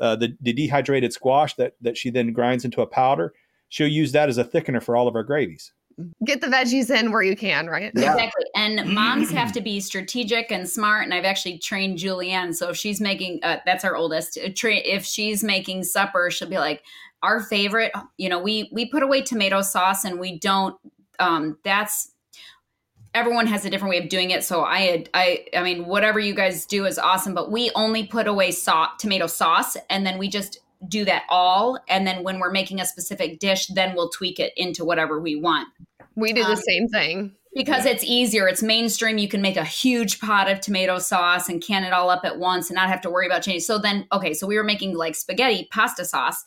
[0.00, 3.32] uh, the, the dehydrated squash that that she then grinds into a powder.
[3.68, 5.72] She'll use that as a thickener for all of our gravies
[6.24, 7.92] get the veggies in where you can, right?
[7.94, 8.12] Yeah.
[8.12, 8.44] Exactly.
[8.54, 11.04] And moms have to be strategic and smart.
[11.04, 12.54] And I've actually trained Julianne.
[12.54, 14.38] So if she's making, uh, that's our oldest.
[14.38, 16.82] Uh, if she's making supper, she'll be like,
[17.22, 17.92] our favorite.
[18.18, 20.76] You know, we we put away tomato sauce and we don't.
[21.18, 22.12] Um, that's
[23.14, 24.44] everyone has a different way of doing it.
[24.44, 27.32] So I had, I, I mean, whatever you guys do is awesome.
[27.32, 31.78] But we only put away sauce, tomato sauce, and then we just do that all
[31.88, 35.36] and then when we're making a specific dish then we'll tweak it into whatever we
[35.36, 35.68] want.
[36.14, 37.34] We do um, the same thing.
[37.54, 41.62] because it's easier it's mainstream you can make a huge pot of tomato sauce and
[41.62, 43.60] can it all up at once and not have to worry about changing.
[43.60, 46.44] So then okay so we were making like spaghetti pasta sauce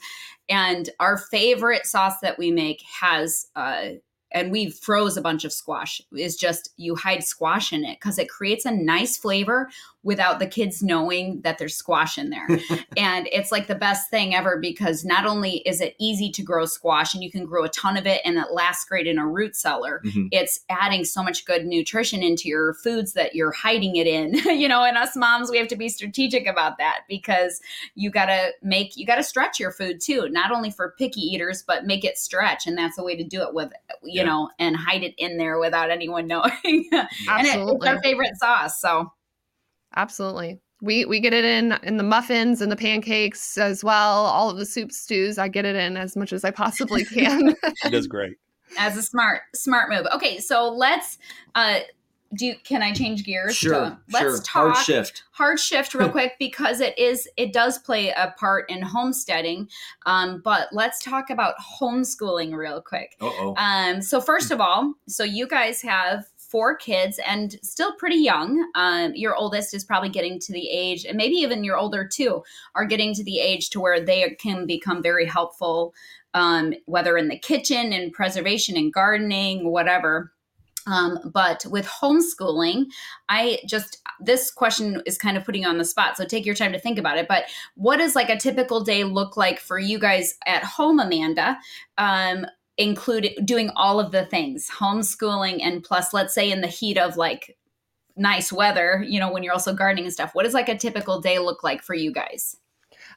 [0.49, 3.89] and our favorite sauce that we make has uh,
[4.32, 8.19] and we froze a bunch of squash is just you hide squash in it because
[8.19, 9.69] it creates a nice flavor
[10.04, 12.47] without the kids knowing that there's squash in there.
[12.97, 16.66] and it's like the best thing ever because not only is it easy to grow
[16.66, 19.28] squash and you can grow a ton of it and it lasts great in a
[19.28, 20.28] root cellar, mm-hmm.
[20.32, 24.36] it's adding so much good nutrition into your foods that you're hiding it in.
[24.58, 27.60] you know, and us moms, we have to be strategic about that because
[27.95, 31.22] you got to make, you got to stretch your food too, not only for picky
[31.22, 32.68] eaters, but make it stretch.
[32.68, 34.24] And that's a way to do it with, you yeah.
[34.24, 36.52] know, and hide it in there without anyone knowing.
[36.64, 38.80] and it, it's our favorite sauce.
[38.80, 39.12] So,
[39.96, 40.60] Absolutely.
[40.82, 44.26] We we get it in in the muffins and the pancakes as well.
[44.26, 47.56] All of the soup stews, I get it in as much as I possibly can.
[47.84, 48.38] she does great.
[48.78, 50.06] As a smart smart move.
[50.14, 51.18] Okay, so let's
[51.56, 51.80] uh
[52.36, 53.56] do can I change gears?
[53.56, 53.74] Sure.
[53.74, 54.38] To, let's sure.
[54.42, 55.24] talk hard shift.
[55.32, 59.68] Hard shift real quick because it is it does play a part in homesteading.
[60.06, 63.16] Um, but let's talk about homeschooling real quick.
[63.22, 68.18] oh Um, so first of all, so you guys have four kids and still pretty
[68.18, 68.70] young.
[68.76, 72.43] Um, your oldest is probably getting to the age, and maybe even your older too,
[72.76, 75.93] are getting to the age to where they can become very helpful,
[76.34, 80.32] um, whether in the kitchen and preservation and gardening, whatever.
[80.88, 82.86] Um, but with homeschooling,
[83.28, 86.18] I just, this question is kind of putting on the spot.
[86.18, 87.28] So take your time to think about it.
[87.28, 87.43] But
[87.76, 91.60] what does like a typical day look like for you guys at home, Amanda?
[92.00, 92.47] Um,
[92.80, 97.17] including doing all of the things homeschooling and plus let's say in the heat of
[97.17, 97.57] like
[98.15, 101.21] nice weather you know when you're also gardening and stuff what does like a typical
[101.21, 102.55] day look like for you guys?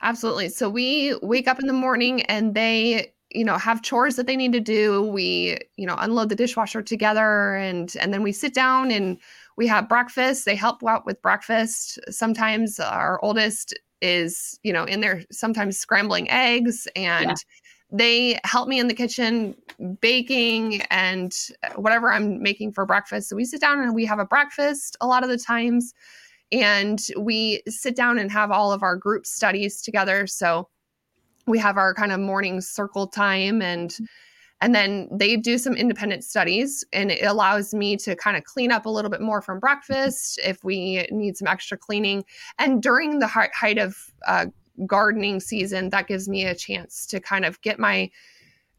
[0.02, 0.48] Absolutely.
[0.48, 4.36] So we wake up in the morning and they you know have chores that they
[4.36, 5.02] need to do.
[5.04, 9.18] We you know unload the dishwasher together and and then we sit down and
[9.56, 10.44] we have breakfast.
[10.44, 11.98] They help out with breakfast.
[12.10, 17.34] Sometimes our oldest is you know in there sometimes scrambling eggs and yeah
[17.92, 19.54] they help me in the kitchen
[20.00, 21.36] baking and
[21.76, 23.28] whatever I'm making for breakfast.
[23.28, 25.92] So we sit down and we have a breakfast a lot of the times.
[26.50, 30.26] And we sit down and have all of our group studies together.
[30.26, 30.68] So
[31.46, 33.94] we have our kind of morning circle time and
[34.60, 38.70] and then they do some independent studies and it allows me to kind of clean
[38.70, 42.24] up a little bit more from breakfast if we need some extra cleaning
[42.60, 44.46] and during the height of uh,
[44.86, 48.10] gardening season that gives me a chance to kind of get my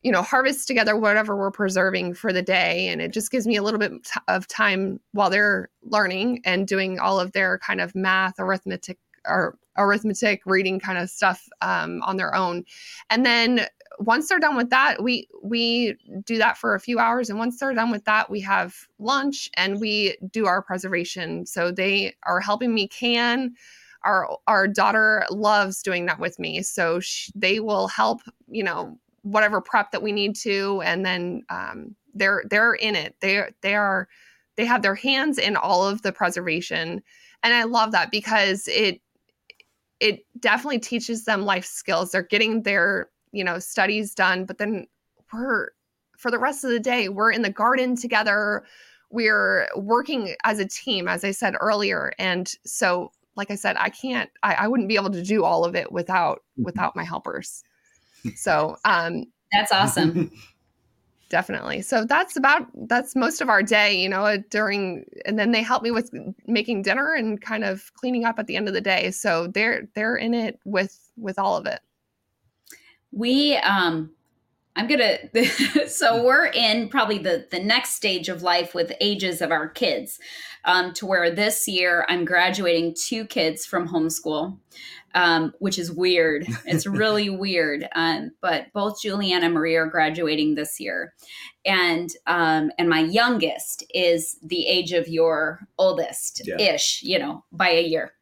[0.03, 2.87] you know harvest together whatever we're preserving for the day.
[2.89, 3.93] And it just gives me a little bit
[4.27, 9.57] of time while they're learning and doing all of their kind of math arithmetic or
[9.77, 12.65] arithmetic reading kind of stuff um, on their own.
[13.09, 13.65] And then
[13.99, 17.29] once they're done with that we we do that for a few hours.
[17.29, 21.45] And once they're done with that we have lunch and we do our preservation.
[21.45, 23.55] So they are helping me can
[24.03, 26.61] our our daughter loves doing that with me.
[26.61, 31.43] So she, they will help you know whatever prep that we need to and then
[31.49, 33.15] um, they're they're in it.
[33.21, 34.07] They they are
[34.55, 37.01] they have their hands in all of the preservation.
[37.41, 39.01] And i love that because it
[39.99, 42.11] it definitely teaches them life skills.
[42.11, 44.87] They're getting their you know studies done but then
[45.31, 45.69] we're
[46.17, 48.63] for the rest of the day we're in the garden together.
[49.09, 52.13] We're working as a team as i said earlier.
[52.19, 55.65] And so like i said i can't i, I wouldn't be able to do all
[55.65, 56.63] of it without mm-hmm.
[56.63, 57.63] without my helpers
[58.35, 60.31] so um, that's awesome.
[61.29, 61.81] definitely.
[61.81, 65.83] So that's about that's most of our day, you know, during and then they help
[65.83, 66.11] me with
[66.45, 69.11] making dinner and kind of cleaning up at the end of the day.
[69.11, 71.79] So they're they're in it with with all of it.
[73.11, 74.11] We um
[74.75, 75.17] I'm gonna.
[75.87, 80.19] so we're in probably the the next stage of life with ages of our kids,
[80.65, 84.57] um, to where this year I'm graduating two kids from homeschool,
[85.13, 86.47] um, which is weird.
[86.65, 87.87] It's really weird.
[87.93, 91.13] Um, but both Julianne and Maria are graduating this year,
[91.65, 97.17] and um, and my youngest is the age of your oldest ish, yeah.
[97.17, 98.13] you know, by a year.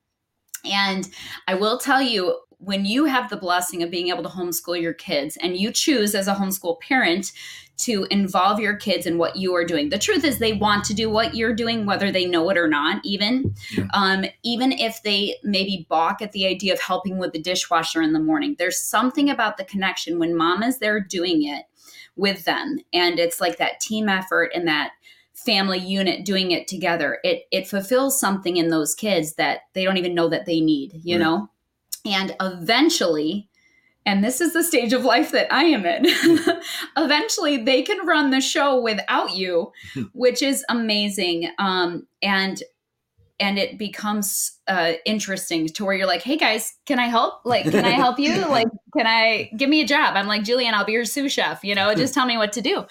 [0.65, 1.09] And
[1.47, 4.93] I will tell you, when you have the blessing of being able to homeschool your
[4.93, 7.31] kids and you choose as a homeschool parent
[7.77, 10.93] to involve your kids in what you are doing the truth is they want to
[10.93, 13.85] do what you're doing whether they know it or not even yeah.
[13.93, 18.13] um, even if they maybe balk at the idea of helping with the dishwasher in
[18.13, 21.65] the morning there's something about the connection when mom is there doing it
[22.15, 24.91] with them and it's like that team effort and that
[25.33, 29.97] family unit doing it together it it fulfills something in those kids that they don't
[29.97, 31.23] even know that they need you right.
[31.23, 31.49] know
[32.05, 33.49] and eventually,
[34.05, 36.05] and this is the stage of life that I am in,
[36.97, 39.71] eventually they can run the show without you,
[40.13, 41.51] which is amazing.
[41.59, 42.61] Um, and
[43.39, 47.43] and it becomes uh, interesting to where you're like, "Hey guys, can I help?
[47.43, 48.45] Like, can I help you?
[48.51, 51.63] Like, can I give me a job?" I'm like, Julian, I'll be your sous chef.
[51.63, 52.85] You know, just tell me what to do."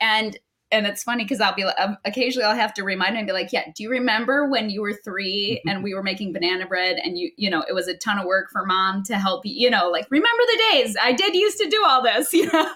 [0.00, 0.38] And
[0.76, 3.26] and it's funny because I'll be like, um, occasionally I'll have to remind him and
[3.26, 6.66] be like, yeah, do you remember when you were three and we were making banana
[6.66, 9.44] bread and you, you know, it was a ton of work for mom to help
[9.46, 12.50] you, you know, like remember the days I did used to do all this, you
[12.52, 12.72] know?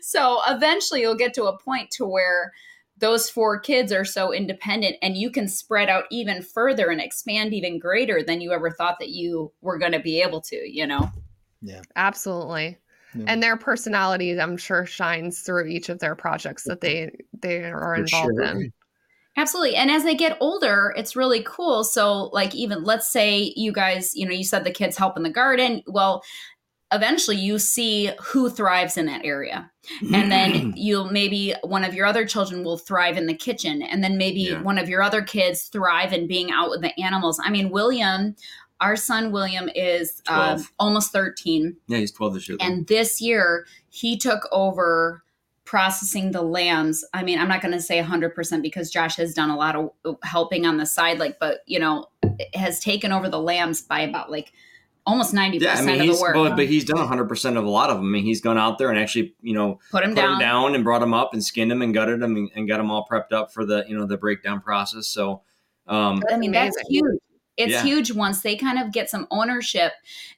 [0.00, 2.52] so eventually you'll get to a point to where
[2.98, 7.52] those four kids are so independent and you can spread out even further and expand
[7.52, 10.86] even greater than you ever thought that you were going to be able to, you
[10.86, 11.10] know?
[11.60, 12.78] Yeah, absolutely
[13.14, 13.24] yeah.
[13.28, 17.10] and their personality i'm sure shines through each of their projects that they
[17.40, 18.42] they are involved sure.
[18.42, 18.72] in
[19.34, 19.76] Absolutely.
[19.76, 21.84] And as they get older, it's really cool.
[21.84, 25.22] So, like, even let's say you guys, you know, you said the kids help in
[25.22, 25.82] the garden.
[25.86, 26.22] Well,
[26.92, 29.70] eventually you see who thrives in that area.
[30.12, 30.72] And then mm.
[30.76, 33.82] you'll maybe one of your other children will thrive in the kitchen.
[33.82, 34.62] And then maybe yeah.
[34.62, 37.40] one of your other kids thrive in being out with the animals.
[37.42, 38.36] I mean, William
[38.82, 41.76] our son William is um, almost 13.
[41.86, 42.58] Yeah, he's 12 this year.
[42.58, 42.66] Though.
[42.66, 45.22] And this year he took over
[45.64, 47.04] processing the lambs.
[47.14, 50.16] I mean, I'm not going to say 100% because Josh has done a lot of
[50.24, 52.06] helping on the side, like, but you know,
[52.54, 54.52] has taken over the lambs by about like
[55.06, 56.34] almost 90% yeah, I mean, of the work.
[56.34, 58.06] But, but he's done 100% of a lot of them.
[58.06, 60.32] I mean, he's gone out there and actually, you know, put him, put down.
[60.32, 62.80] him down and brought him up and skinned him and gutted him and, and got
[62.80, 65.06] him all prepped up for the, you know, the breakdown process.
[65.06, 65.42] So,
[65.86, 67.20] um, I mean, that's huge
[67.56, 67.82] it's yeah.
[67.82, 69.92] huge once they kind of get some ownership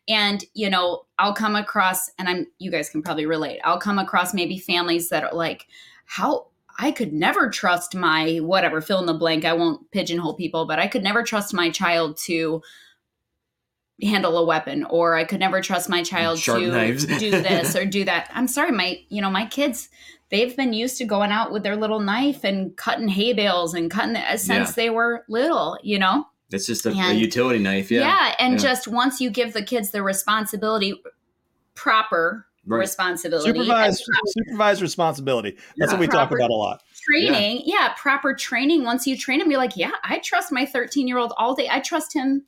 [0.08, 3.98] and you know i'll come across and i'm you guys can probably relate i'll come
[3.98, 5.66] across maybe families that are like
[6.06, 6.46] how
[6.78, 10.78] i could never trust my whatever fill in the blank i won't pigeonhole people but
[10.78, 12.60] i could never trust my child to
[14.02, 17.86] handle a weapon or i could never trust my child Sharp to do this or
[17.86, 19.88] do that i'm sorry my you know my kids
[20.30, 23.92] they've been used to going out with their little knife and cutting hay bales and
[23.92, 24.74] cutting the, since yeah.
[24.74, 27.90] they were little you know it's just a, and, a utility knife.
[27.90, 28.01] Yeah.
[28.01, 28.34] Yeah.
[28.38, 28.59] And yeah.
[28.59, 30.95] just once you give the kids the responsibility,
[31.74, 32.78] proper right.
[32.78, 35.57] responsibility, supervised, proper, supervised responsibility.
[35.76, 35.99] That's yeah.
[35.99, 36.82] what we talk about a lot.
[37.03, 37.62] Training.
[37.64, 37.86] Yeah.
[37.86, 37.95] yeah.
[37.97, 38.84] Proper training.
[38.84, 41.68] Once you train them, you're like, yeah, I trust my 13 year old all day.
[41.70, 42.45] I trust him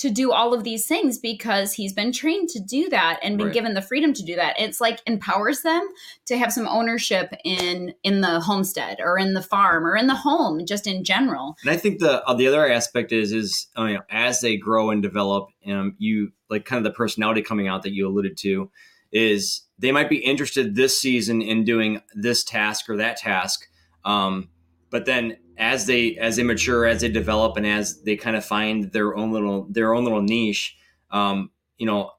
[0.00, 3.46] to do all of these things because he's been trained to do that and been
[3.48, 3.54] Right.
[3.54, 5.86] given the freedom to do that it's like empowers them
[6.26, 10.14] to have some ownership in in the homestead or in the farm or in the
[10.14, 13.84] home just in general And I think the uh, the other aspect is is uh,
[13.84, 17.68] you know, as they grow and develop, um, you like kind of the personality coming
[17.68, 18.70] out that you alluded to
[19.12, 23.66] is they might be interested this season in doing this task or that task,
[24.04, 24.48] um,
[24.90, 28.44] but then as they as they mature, as they develop, and as they kind of
[28.44, 30.76] find their own little their own little niche,
[31.12, 32.10] um, you know,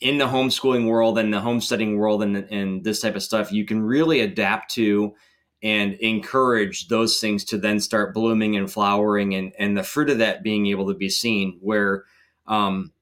[0.00, 3.64] in the homeschooling world and the homesteading world and and this type of stuff, you
[3.64, 5.14] can really adapt to
[5.62, 10.18] and encourage those things to then start blooming and flowering and and the fruit of
[10.18, 12.04] that being able to be seen where
[12.46, 12.92] um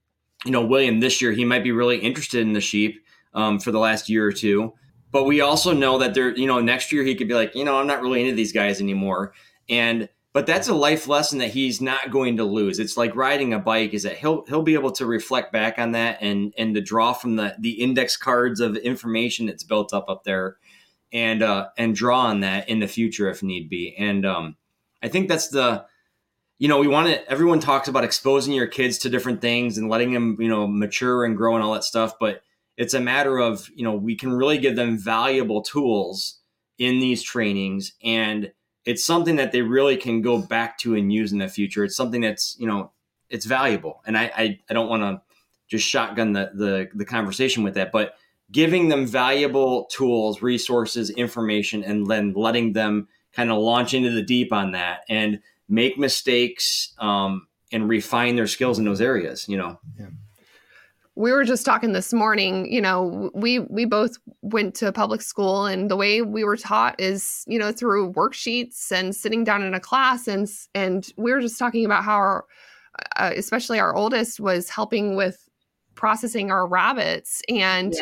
[0.47, 2.99] you know william this year he might be really interested in the sheep
[3.37, 4.73] um, for the last year or two.
[5.13, 7.65] But we also know that there you know next year he could be like you
[7.65, 9.33] know i'm not really into these guys anymore
[9.69, 13.55] and but that's a life lesson that he's not going to lose it's like riding
[13.55, 16.75] a bike is that he'll he'll be able to reflect back on that and and
[16.75, 20.57] to draw from the the index cards of information that's built up up there
[21.13, 23.95] and uh, and draw on that in the future if need be.
[23.99, 24.57] And um,
[25.03, 25.87] I think that's the
[26.59, 27.31] you know we want to.
[27.31, 31.25] Everyone talks about exposing your kids to different things and letting them you know mature
[31.25, 32.43] and grow and all that stuff, but
[32.77, 36.41] it's a matter of you know we can really give them valuable tools
[36.79, 38.53] in these trainings and
[38.87, 41.85] it's something that they really can go back to and use in the future.
[41.85, 42.93] It's something that's you know
[43.29, 44.03] it's valuable.
[44.07, 45.21] And i i, I don't want to
[45.69, 48.15] just shotgun the, the the conversation with that but
[48.53, 54.23] giving them valuable tools, resources, information, and then letting them kind of launch into the
[54.23, 59.49] deep on that and make mistakes um, and refine their skills in those areas.
[59.49, 59.81] You know,
[61.17, 65.65] we were just talking this morning you know we we both went to public school
[65.67, 69.75] and the way we were taught is you know through worksheets and sitting down in
[69.75, 72.45] a class and and we were just talking about how our
[73.17, 75.49] uh, especially our oldest was helping with
[75.95, 77.95] processing our rabbits and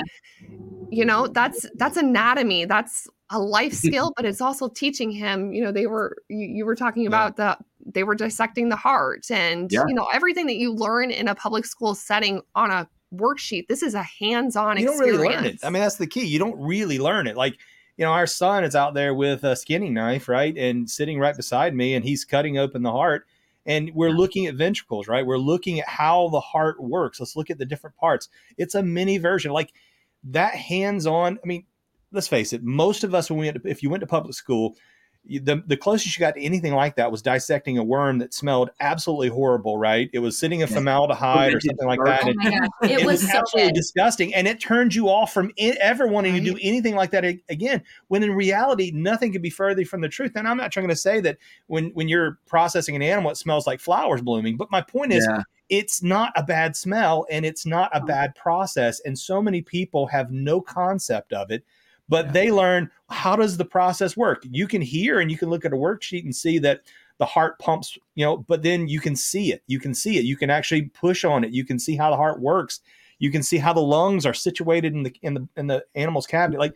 [0.90, 5.62] you know that's that's anatomy that's a life skill but it's also teaching him you
[5.62, 7.08] know they were you, you were talking Yeah.
[7.08, 7.56] about the
[7.86, 9.84] they were dissecting the heart and Yeah.
[9.88, 13.82] you know everything that you learn in a public school setting on a worksheet this
[13.82, 15.58] is a hands-on you don't experience really learn it.
[15.64, 16.24] I mean, that's the key.
[16.26, 17.36] You don't really learn it.
[17.36, 17.58] Like,
[17.96, 20.56] you know, our son is out there with a skinning knife, right?
[20.56, 23.26] And sitting right beside me, and he's cutting open the heart.
[23.66, 25.24] And we're looking at ventricles, right?
[25.24, 27.20] We're looking at how the heart works.
[27.20, 28.28] Let's look at the different parts.
[28.58, 29.52] It's a mini version.
[29.52, 29.72] Like
[30.24, 31.38] that hands on.
[31.42, 31.64] I mean,
[32.12, 34.76] let's face it, most of us, when we to, if you went to public school,
[35.26, 38.70] the, the closest you got to anything like that was dissecting a worm that smelled
[38.80, 40.10] absolutely horrible, right?
[40.12, 40.74] It was sitting in Yeah.
[40.74, 42.24] formaldehyde or something like that.
[42.24, 45.32] oh and- my god it, was so absolutely good disgusting, and it turned you off
[45.32, 47.82] from i- ever wanting to do anything like that again.
[48.08, 50.32] When in reality, nothing could be further from the truth.
[50.34, 53.66] And I'm not trying to say that when when you're processing an animal, it smells
[53.66, 54.56] like flowers blooming.
[54.56, 58.06] But my point is, yeah, it's not a bad smell and it's not a oh.
[58.06, 59.00] bad process.
[59.00, 61.64] And so many people have no concept of it,
[62.08, 62.32] but Yeah.
[62.32, 64.44] they learn how does the process work.
[64.50, 66.80] You can hear and you can look at a worksheet and see that
[67.18, 69.62] the heart pumps, you know, but then you can see it.
[69.66, 70.24] You can see it.
[70.24, 71.52] You can actually push on it.
[71.52, 72.80] You can see how the heart works.
[73.20, 76.26] You can see how the lungs are situated in the in the in the animal's
[76.26, 76.58] cavity.
[76.58, 76.74] Like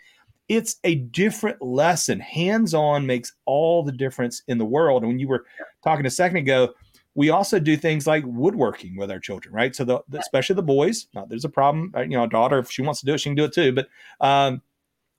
[0.48, 2.20] it's a different lesson.
[2.20, 5.02] Hands on makes all the difference in the world.
[5.02, 5.44] And when you were
[5.82, 6.72] talking a second ago,
[7.14, 9.74] we also do things like woodworking with our children, right?
[9.74, 11.08] So the, especially the boys.
[11.14, 13.18] Not there's a problem, uh, you know, a daughter if she wants to do it,
[13.18, 13.72] she can do it too.
[13.72, 13.88] But
[14.20, 14.62] um,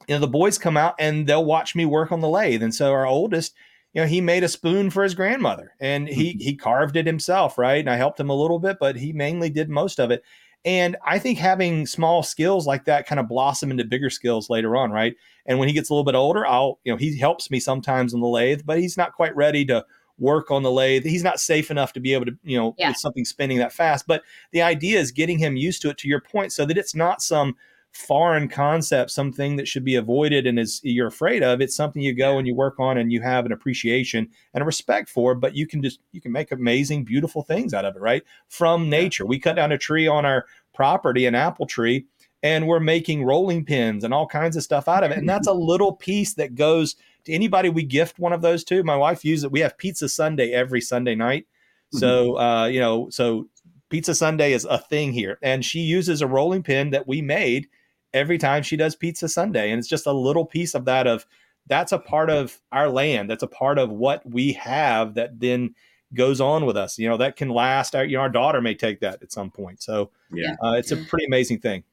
[0.10, 2.64] you know, the boys come out and they'll watch me work on the lathe.
[2.64, 3.53] And so our oldest,
[3.93, 6.39] you know, he made a spoon for his grandmother and he mm-hmm.
[6.39, 7.80] he carved it himself, right?
[7.80, 10.24] And I helped him a little bit, but he mainly did most of it.
[10.66, 14.76] And I think having small skills like that kind of blossom into bigger skills later
[14.76, 15.16] on, right?
[15.45, 18.14] And when he gets a little bit older, I'll, you know, he helps me sometimes
[18.16, 19.86] on the lathe, but he's not quite ready to
[20.18, 21.05] work on the lathe.
[21.05, 22.89] He's not safe enough to be able to, you know, Yeah.
[22.89, 24.07] with something spinning that fast.
[24.07, 26.95] But the idea is getting him used to it to your point so that it's
[26.95, 27.55] not some
[27.92, 31.60] foreign concept, something that should be avoided and is you're afraid of.
[31.62, 34.66] It's something you go and you work on and you have an appreciation and a
[34.66, 38.00] respect for, but you can just you can make amazing, beautiful things out of it,
[38.00, 38.24] right?
[38.48, 39.26] From nature.
[39.26, 42.06] We cut down a tree on our property, an apple tree,
[42.44, 45.18] and we're making rolling pins and all kinds of stuff out of it.
[45.18, 48.84] And that's a little piece that goes to anybody we gift one of those to.
[48.84, 49.52] My wife uses it.
[49.52, 51.48] We have pizza Sunday every Sunday night.
[51.92, 53.48] So uh, you know, so
[53.90, 55.40] pizza Sunday is a thing here.
[55.42, 57.68] And she uses a rolling pin that we made
[58.14, 59.72] every time she does pizza Sunday.
[59.72, 61.26] And it's just a little piece of that of
[61.68, 63.30] that's a part of our land.
[63.30, 65.76] That's a part of what we have that then
[66.16, 66.97] goes on with us.
[66.97, 67.95] You know, that can last.
[67.95, 69.82] Our, you know, our daughter may take that at some point.
[69.84, 70.55] So Yeah.
[70.64, 71.84] uh, it's a pretty amazing thing.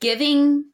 [0.00, 0.64] giving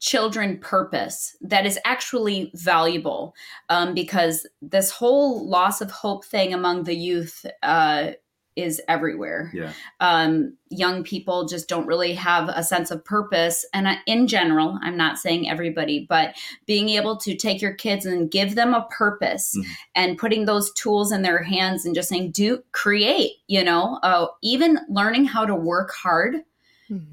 [0.00, 3.34] children purpose that is actually valuable
[3.68, 8.10] um, because this whole loss of hope thing among the youth uh,
[8.56, 9.50] is everywhere.
[9.54, 9.72] Yeah.
[10.00, 13.64] Um, young people just don't really have a sense of purpose.
[13.72, 16.34] And I- in general, I'm not saying everybody, but
[16.66, 19.64] being able to take your kids and give them a purpose Mhm.
[19.94, 24.26] and putting those tools in their hands and just saying, do create, you know, uh,
[24.42, 26.36] even learning how to work hard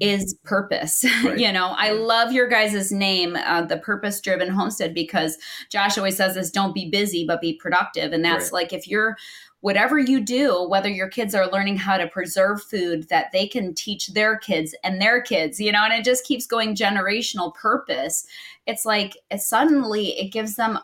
[0.00, 1.04] is purpose.
[1.24, 1.38] Right.
[1.38, 5.36] you know, I love your guys' name, uh, the purpose driven homestead, because
[5.70, 8.12] Josh always says this don't be busy, but be productive.
[8.12, 8.52] And that's Right.
[8.64, 9.16] like if you're,
[9.60, 13.74] whatever you do, whether your kids are learning how to preserve food that they can
[13.74, 18.26] teach their kids and their kids, you know, and it just keeps going generational purpose.
[18.66, 20.78] It's like it suddenly it gives them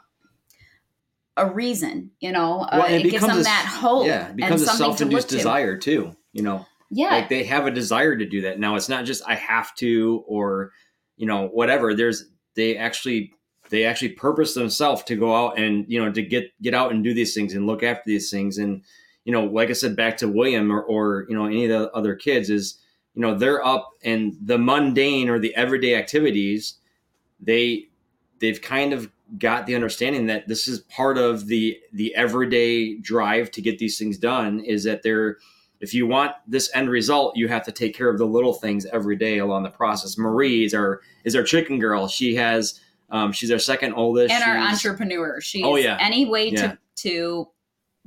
[1.39, 4.07] a reason, you know, uh, Well, and it, gives them a- that hope.
[4.07, 5.37] Yeah, it becomes and a something to look self-induced to.
[5.37, 6.17] desire too.
[6.33, 7.09] You know, Yeah.
[7.09, 8.59] like they have a desire to do that.
[8.59, 10.73] Now it's not just I have to or
[11.17, 11.95] you know whatever.
[11.95, 12.25] There's
[12.55, 13.33] they actually
[13.71, 17.03] they actually purpose themselves to go out and you know to get get out and
[17.03, 18.83] do these things and look after these things and
[19.25, 21.91] you know like I said back to William or, or you know any of the
[21.93, 22.79] other kids is
[23.15, 26.75] you know they're up and the mundane or the everyday activities
[27.41, 27.87] they
[28.41, 33.51] they've kind of got the understanding that this is part of the the everyday drive
[33.51, 35.39] to get these things done is that they're
[35.81, 38.87] if you want this end result you have to take care of the little things
[38.87, 43.31] every day along the process marie is our is our chicken girl she has um,
[43.31, 45.41] she's our second oldest and our entrepreneur.
[45.41, 45.97] She's Oh, yeah.
[46.01, 46.63] any way Yeah.
[46.73, 47.49] to to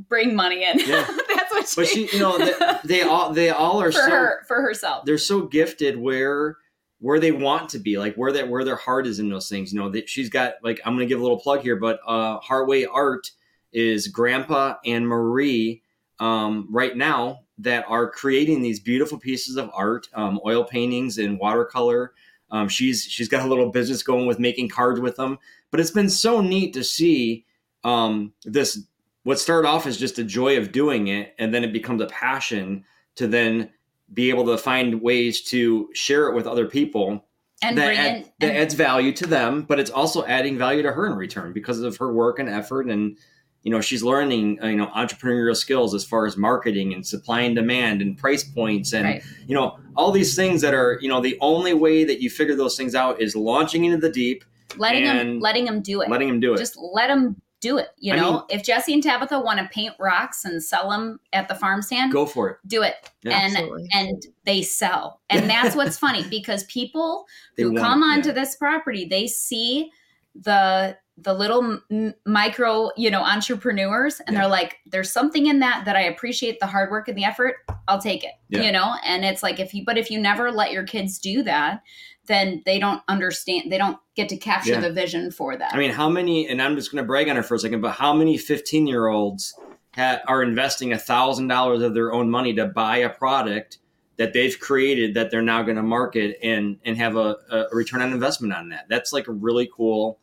[0.09, 0.77] bring money in.
[0.79, 1.07] Yeah.
[1.33, 2.53] That's what she, but she you know they,
[2.83, 5.05] they all they all are for so her for herself.
[5.05, 6.57] they're so gifted where
[6.99, 9.71] where they want to be like where that where their heart is in those things
[9.71, 12.37] you know that she's got like i'm gonna give a little plug here but uh
[12.41, 13.31] heartway art
[13.71, 15.81] is grandpa and marie
[16.19, 21.39] um right now that are creating these beautiful pieces of art um, oil paintings and
[21.39, 22.13] watercolor.
[22.51, 25.37] Um, she's she's got a little business going with making cards with them.
[25.71, 27.45] But it's been so neat to see
[27.83, 28.83] um this
[29.23, 32.07] what started off as just a joy of doing it and then it becomes a
[32.07, 32.83] passion
[33.15, 33.69] to then
[34.13, 37.23] be able to find ways to share it with other people
[37.61, 40.81] and that, add- in that and- adds value to them but it's also adding value
[40.81, 43.17] to her in return because of her work and effort and
[43.63, 47.41] you know she's learning uh, you know entrepreneurial skills as far as marketing and supply
[47.41, 49.23] and demand and price points and right.
[49.47, 52.55] you know all these things that are you know the only way that you figure
[52.55, 54.43] those things out is launching into the deep
[54.77, 56.09] letting them letting them do it.
[56.09, 57.89] letting them do it Just let them do it.
[57.97, 61.19] You I know, mean- if Jesse and Tabitha want to paint rocks and sell them
[61.33, 62.95] at the farm stand, go for it do it.
[63.23, 63.37] Yeah.
[63.37, 63.87] and Absolutely.
[63.91, 65.19] and they sell.
[65.29, 67.25] And that's what's funny because people
[67.57, 68.35] They who come it, onto yeah.
[68.35, 69.91] this property, they see
[70.35, 74.41] the the little m- micro, you know, entrepreneurs and Yeah.
[74.41, 77.55] they're like there's something in that that I appreciate the hard work and the effort.
[77.87, 78.31] I'll take it.
[78.49, 78.61] Yeah.
[78.61, 81.43] You know, and it's like if you but if you never let your kids do
[81.43, 81.81] that,
[82.27, 84.79] then they don't understand they don't get to capture Yeah.
[84.81, 85.73] the vision for that.
[85.73, 86.47] I mean, how many?
[86.47, 88.85] And I'm just going to brag on her for a second, but how many 15
[88.87, 89.55] year olds
[89.95, 93.79] ha- are investing a thousand dollars of their own money to buy a product
[94.17, 98.01] that they've created that they're now going to market and and have a, a return
[98.01, 98.85] on investment on that?
[98.89, 100.19] That's like a really cool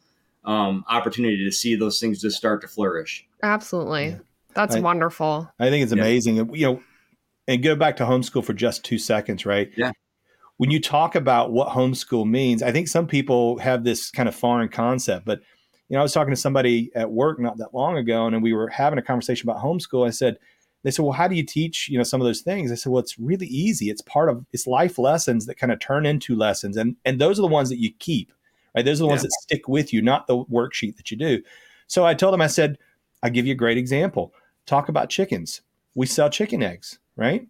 [0.47, 3.27] um, opportunity to see those things just start to flourish.
[3.43, 4.09] Absolutely.
[4.09, 4.19] Yeah.
[4.55, 5.51] That's I- wonderful.
[5.59, 6.39] I think it's amazing.
[6.39, 6.83] And, You know,
[7.49, 9.71] and go back to homeschool for just two seconds, right?
[9.77, 9.93] Yeah.
[10.57, 14.35] When you talk about what homeschool means, I think some people have this kind of
[14.35, 15.27] foreign concept.
[15.27, 15.41] But
[15.89, 18.53] you know, I was talking to somebody at work not that long ago, and we
[18.53, 20.07] were having a conversation about homeschool.
[20.07, 20.39] I said,
[20.83, 22.91] they said, "Well, how do you teach you know some of those things?" I said,
[22.91, 23.91] "Well, it's really easy.
[23.91, 27.39] It's part of it's life lessons that kind of turn into lessons, and and those
[27.39, 28.33] are the ones that you keep,
[28.77, 28.85] right?
[28.85, 29.29] Those are the ones Yeah.
[29.29, 31.43] that stick with you, not the worksheet that you do."
[31.89, 32.79] So I told him, I said,
[33.23, 34.33] "I'll give you a great example.
[34.67, 35.63] Talk about chickens.
[35.95, 37.47] We sell chicken eggs, right?"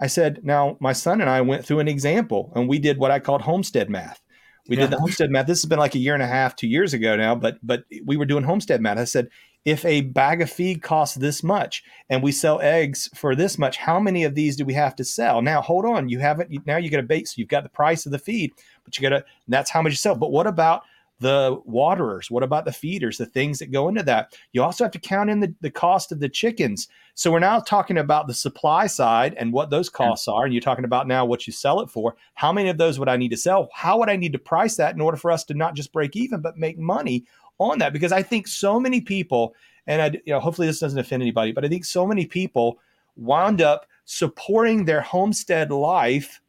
[0.00, 3.10] I said, "Now my son and I went through an example, and we did what
[3.10, 4.20] I called homestead math."
[4.68, 4.82] We Yeah.
[4.82, 5.46] did the homestead math.
[5.46, 7.84] This has been like a year and a half, two years ago now, but but
[8.04, 8.98] we were doing homestead math.
[8.98, 9.28] I said,
[9.64, 13.76] if a bag of feed costs this much and we sell eggs for this much,
[13.76, 15.40] how many of these do we have to sell?
[15.40, 18.04] Now hold on, you haven't now you got a bait, so you've got the price
[18.06, 18.50] of the feed,
[18.84, 20.14] but you got to that's how much you sell.
[20.14, 20.82] But what about
[21.20, 22.30] the waterers?
[22.30, 24.36] What about the feeders, the things that go into that?
[24.52, 26.88] You also have to count in the, the cost of the chickens.
[27.14, 30.44] So we're now talking about the supply side and what those costs are.
[30.44, 32.16] And you're talking about now what you sell it for.
[32.34, 33.68] How many of those would I need to sell?
[33.72, 36.16] How would I need to price that in order for us to not just break
[36.16, 37.24] even, but make money
[37.58, 37.92] on that?
[37.92, 39.54] Because I think so many people,
[39.86, 42.78] and I, you know, hopefully this doesn't offend anybody, but I think so many people
[43.16, 46.40] wound up supporting their homestead life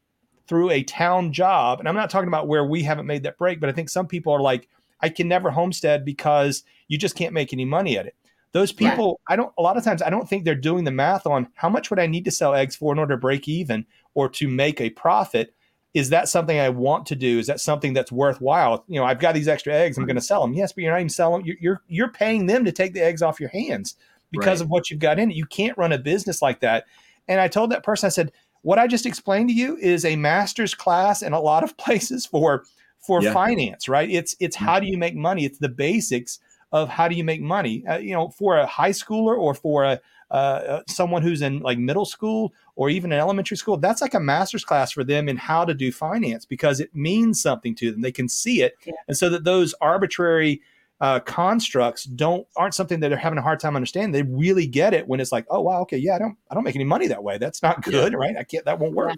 [0.48, 1.80] through a town job.
[1.80, 4.08] And I'm not talking about where we haven't made that break, but I think some
[4.08, 4.68] people are like,
[5.02, 8.16] I can never homestead because you just can't make any money at it.
[8.52, 8.92] Those Right.
[8.92, 11.48] people, I don't, a lot of times, I don't think they're doing the math on
[11.56, 14.30] how much would I need to sell eggs for in order to break even or
[14.30, 15.54] to make a profit.
[15.94, 17.40] Is that something I want to do?
[17.40, 18.84] Is that something that's worthwhile?
[18.88, 19.98] You know, I've got these extra eggs.
[19.98, 20.54] I'm going to sell them.
[20.54, 21.46] Yes, but you're not even selling.
[21.46, 23.96] You're, you're you're paying them to take the eggs off your hands
[24.32, 24.66] because Right.
[24.66, 25.38] of what you've got in it.
[25.38, 26.86] You can't run a business like that.
[27.28, 28.32] And I told that person, I said,
[28.64, 32.26] what I just explained to you is a master's class in a lot of places
[32.26, 32.64] for
[33.00, 33.34] for Yeah.
[33.34, 34.10] finance, right?
[34.10, 35.46] It's it's how do you make money?
[35.46, 36.40] It's the basics
[36.72, 37.86] of how do you make money.
[37.86, 40.00] Uh, you know, for a high schooler or for a
[40.32, 44.16] uh, uh, someone who's in like middle school or even in elementary school, that's like
[44.16, 47.92] a master's class for them in how to do finance because it means something to
[47.92, 48.02] them.
[48.02, 48.94] They can see it, Yeah.
[49.08, 50.62] and so that those arbitrary
[51.04, 54.12] uh, constructs don't aren't something that they're having a hard time understanding.
[54.14, 56.64] They really get it when it's like, oh wow, okay, yeah, I don't I don't
[56.64, 57.38] make any money that way.
[57.38, 58.36] That's not good, right?
[58.38, 58.64] I can't.
[58.66, 59.16] That won't work.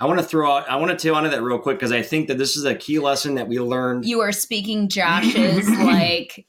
[0.00, 2.02] I want to throw out, I want to tail onto that real quick because I
[2.02, 4.04] think that this is a key lesson that we learned.
[4.04, 6.46] You are speaking Josh's like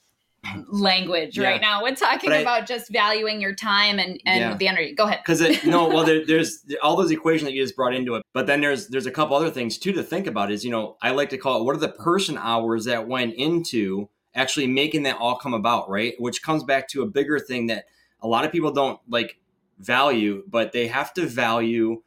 [0.72, 1.49] language Yeah.
[1.49, 1.84] right now.
[1.84, 4.55] We're talking I- about just valuing your time and and Yeah.
[4.57, 4.93] the energy.
[4.93, 5.20] Go ahead.
[5.24, 8.24] because it no well there, there's all those equations that you just brought into it
[8.34, 10.97] but then there's there's a couple other things too to think about is you know
[11.01, 15.03] i like to call it what are the person hours that went into actually making
[15.03, 16.13] that all come about right?
[16.19, 17.86] Which comes back to a bigger thing that
[18.21, 19.39] a lot of people don't like
[19.77, 22.01] value but they have to value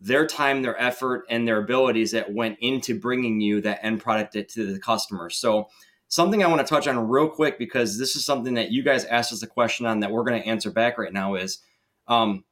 [0.00, 4.36] their time their effort and their abilities that went into bringing you that end product
[4.50, 5.30] to the customer.
[5.30, 5.68] So
[6.08, 9.04] something i want to touch on real quick because this is something that you guys
[9.06, 11.58] asked us a question on that we're going to answer back right now is
[12.06, 12.44] um,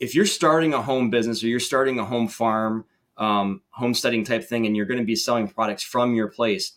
[0.00, 2.84] if you're starting a home business or you're starting a home farm,
[3.16, 6.72] um, homesteading type thing, and you're going to be selling products from your place,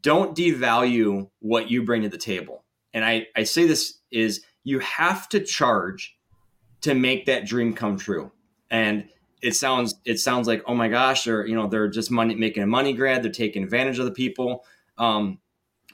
[0.00, 2.64] don't devalue what you bring to the table.
[2.92, 6.16] And I, I say this is you have to charge
[6.82, 8.30] to make that dream come true.
[8.70, 9.08] And
[9.42, 12.62] it sounds it sounds like oh my gosh, they're you know they're just money making
[12.62, 14.64] a money grab, they're taking advantage of the people.
[14.96, 15.38] Um,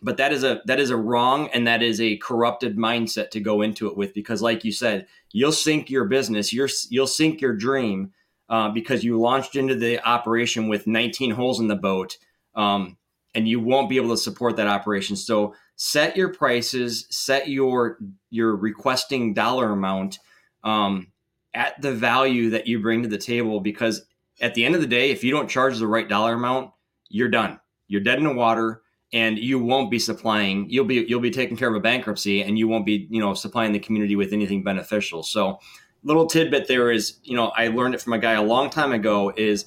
[0.03, 3.41] but that is a that is a wrong and that is a corrupted mindset to
[3.41, 7.41] go into it with because like you said you'll sink your business you're, you'll sink
[7.41, 8.13] your dream
[8.49, 12.17] uh, because you launched into the operation with 19 holes in the boat
[12.55, 12.97] um,
[13.35, 15.17] and you won't be able to support that operation.
[15.17, 17.97] So set your prices set your
[18.29, 20.19] your requesting dollar amount
[20.63, 21.07] um,
[21.55, 24.03] at the value that you bring to the table because
[24.43, 26.71] at the end of the day if you don't charge the right dollar amount
[27.09, 27.59] you're done.
[27.89, 28.83] You're dead in the water
[29.15, 32.59] and you won't be supplying you'll be you'll be taking care of a bankruptcy and
[32.59, 35.23] you won't be you know supplying the community with anything beneficial.
[35.23, 35.61] So
[36.03, 38.93] little tidbit there is you know i learned it from a guy a long time
[38.93, 39.67] ago is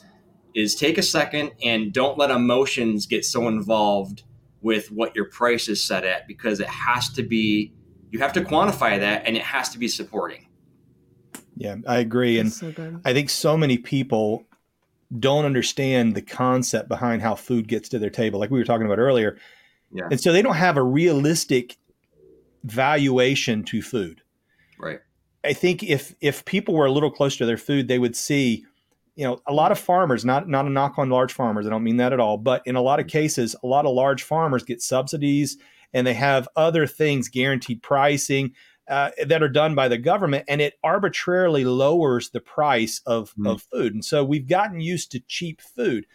[0.55, 4.23] is take a second and don't let emotions get so involved
[4.61, 7.73] with what your price is set at because it has to be
[8.11, 10.47] you have to quantify that and it has to be supporting
[11.55, 12.73] Yeah, I agree, and so.
[13.05, 14.45] I think so many people
[15.19, 18.85] don't understand the concept behind how food gets to their table, like we were talking
[18.85, 19.37] about earlier.
[19.91, 20.07] Yeah.
[20.09, 21.77] And so they don't have a realistic
[22.63, 24.21] valuation to food.
[24.79, 24.99] right
[25.43, 28.65] I think if if people were a little closer to their food, they would see,
[29.15, 31.83] you know, a lot of farmers, not not a knock on large farmers, I don't
[31.83, 34.63] mean that at all, but in a lot of cases, a lot of large farmers
[34.63, 35.57] get subsidies
[35.93, 38.53] and they have other things, guaranteed pricing,
[38.89, 43.51] uh, that are done by the government, and it arbitrarily lowers the price of, Mhm.
[43.51, 43.93] of food.
[43.93, 46.05] And so we've gotten used to cheap food.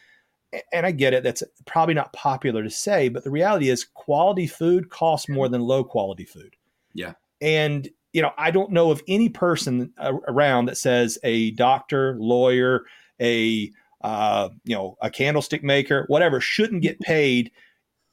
[0.72, 4.46] And I get it, that's probably not popular to say, but the reality is quality
[4.46, 6.56] food costs more than low quality food.
[6.94, 7.12] Yeah.
[7.40, 12.84] And you know, I don't know of any person around that says a doctor, lawyer,
[13.20, 13.70] a
[14.02, 17.50] uh, you know, a candlestick maker, whatever, shouldn't get paid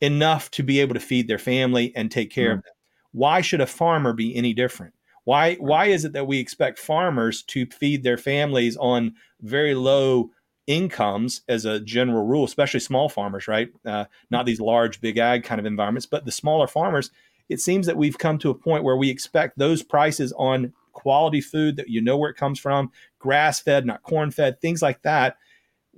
[0.01, 2.73] enough to be able to feed their family and take care of them.
[3.11, 4.93] Why should a farmer be any different?
[5.23, 10.31] Why why is it that we expect farmers to feed their families on very low
[10.67, 13.69] incomes as a general rule, especially small farmers, right?
[13.85, 17.11] Uh, not these large, big ag kind of environments, but the smaller farmers.
[17.49, 21.41] It seems that we've come to a point where we expect those prices on quality
[21.41, 25.01] food that you know where it comes from, grass fed, not corn fed, things like
[25.03, 25.37] that.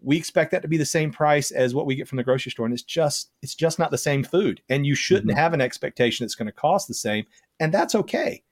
[0.01, 2.51] We expect that to be the same price as what we get from the grocery
[2.51, 4.61] store, and it's just it's just not the same food.
[4.69, 7.25] And you shouldn't have an expectation it's going to cost the same,
[7.59, 8.43] and that's okay.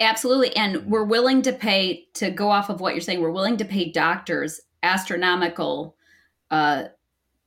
[0.00, 0.56] Absolutely.
[0.56, 3.66] And we're willing to pay, to go off of what you're saying, we're willing to
[3.66, 5.94] pay doctors astronomical
[6.50, 6.84] uh,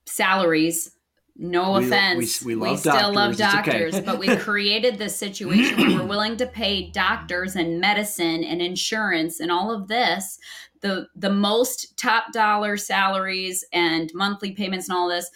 [0.06, 0.93] salaries.
[1.36, 2.44] No We- offense.
[2.44, 3.40] we- we love still love doctors.
[3.40, 4.06] It's doctors, okay.
[4.06, 9.40] but we created this situation where we're willing to pay doctors and medicine and insurance
[9.40, 10.38] and all of this
[10.82, 15.30] the the most top dollar salaries and monthly payments and all this.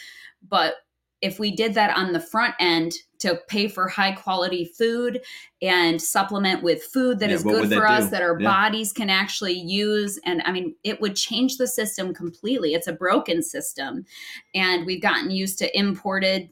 [0.47, 0.75] But
[1.21, 5.19] if we did that on the front end to pay for high quality food
[5.61, 8.09] and supplement with food that Yeah, is good would that for us do?
[8.11, 8.47] that our Yeah.
[8.47, 12.93] bodies can actually use and i mean it would change the system completely it's a
[12.93, 14.05] broken system
[14.53, 16.49] and we've gotten used to imported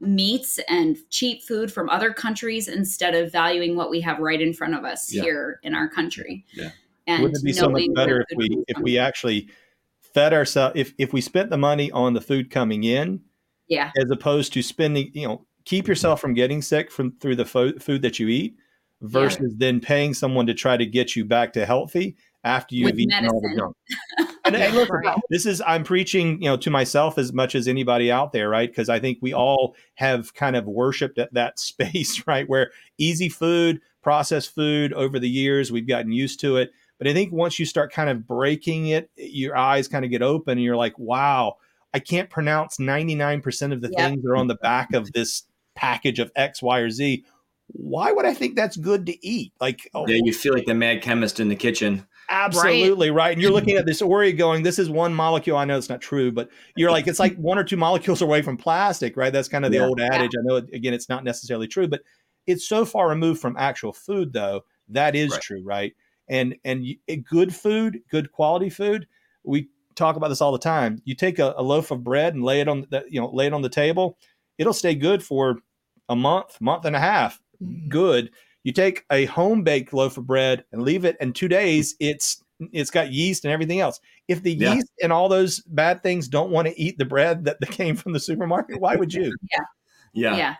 [0.00, 4.52] meats and cheap food from other countries instead of valuing what we have right in
[4.52, 5.22] front of us Yeah.
[5.22, 6.70] here in our country Yeah.
[7.06, 9.48] and Wouldn't it be so much better if we if we actually
[10.14, 13.22] fed ourselves if if we spent the money on the food coming in
[13.68, 17.44] yeah as opposed to spending you know keep yourself from getting sick from through the
[17.44, 18.56] fo- food that you eat
[19.02, 23.00] versus then paying someone to try to get you back to healthy after you've With
[23.00, 23.76] eaten all the junk.
[24.44, 25.18] And, and listen, Right.
[25.28, 28.70] this is I'm preaching, you know, to myself as much as anybody out there, right?
[28.70, 32.48] Because I think we all have kind of worshipped at that space, right?
[32.48, 36.72] Where easy food, processed food over the years, we've gotten used to it.
[36.96, 40.22] But I think once you start kind of breaking it, your eyes kind of get
[40.22, 41.56] open and you're like, wow,
[41.98, 43.98] I can't pronounce 99% of the Yep.
[43.98, 45.42] things that are on the back of this
[45.74, 47.24] package of X, Y, or Z.
[47.72, 49.52] Why would I think that's good to eat?
[49.60, 52.06] Like, oh, Yeah, you feel like the mad chemist in the kitchen.
[52.30, 53.32] Absolutely right.
[53.32, 55.56] And you're looking at this Oreo going, this is one molecule.
[55.56, 58.42] I know it's not true, but you're like, it's like one or two molecules away
[58.42, 59.32] from plastic, right?
[59.32, 59.86] That's kind of the Yeah.
[59.86, 60.30] old adage.
[60.38, 62.02] I know, it, again, it's not necessarily true, but
[62.46, 64.62] it's so far removed from actual food, though.
[64.88, 65.40] That is Right.
[65.42, 65.94] true, right?
[66.28, 69.08] And and it- good food, good quality food.
[69.42, 69.68] We
[69.98, 71.00] talk about this all the time.
[71.04, 73.46] You take a, a loaf of bread and lay it on the, you know, lay
[73.46, 74.18] it on the table.
[74.58, 75.58] It'll stay good for
[76.08, 77.40] a month, month and a half.
[77.62, 77.88] Mm-hmm.
[77.88, 78.30] Good
[78.64, 82.42] you take a home baked loaf of bread and leave it in two days it's
[82.72, 84.74] it's got yeast and everything else if the Yeah.
[84.74, 87.96] yeast and all those bad things don't want to eat the bread that that came
[87.96, 89.32] from the supermarket why would you
[90.14, 90.36] Yeah.
[90.36, 90.54] Yeah.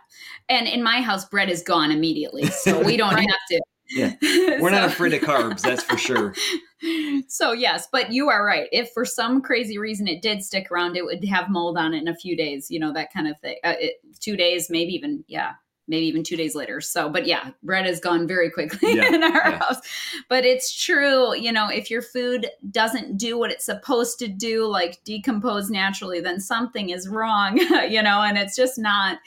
[0.47, 2.45] And in my house, bread is gone immediately.
[2.45, 3.61] So we don't have to.
[3.89, 4.13] Yeah.
[4.21, 6.33] We're not afraid of carbs, that's for sure.
[7.27, 8.69] so yes, but you are right.
[8.71, 12.01] If for some crazy reason it did stick around, it would have mold on it
[12.01, 12.69] in a few days.
[12.69, 13.57] You know that kind of thing.
[13.63, 15.53] Uh, it, two days, maybe even yeah,
[15.89, 16.79] maybe even two days later.
[16.79, 19.57] So, but yeah, bread has gone very quickly Yeah, in our yeah.
[19.59, 19.77] house.
[20.29, 21.35] But it's true.
[21.35, 26.21] You know, if your food doesn't do what it's supposed to do, like decompose naturally,
[26.21, 27.57] then something is wrong.
[27.89, 29.17] you know, and it's just not.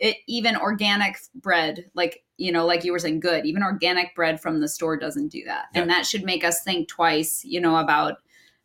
[0.00, 3.46] It even organic bread, like you know, like you were saying, good.
[3.46, 6.88] Even organic bread from the store doesn't do that, and that should make us think
[6.88, 7.44] twice.
[7.44, 8.18] You know about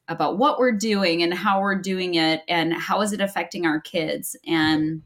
[0.09, 3.79] about what we're doing and how we're doing it and how is it affecting our
[3.79, 5.01] kids and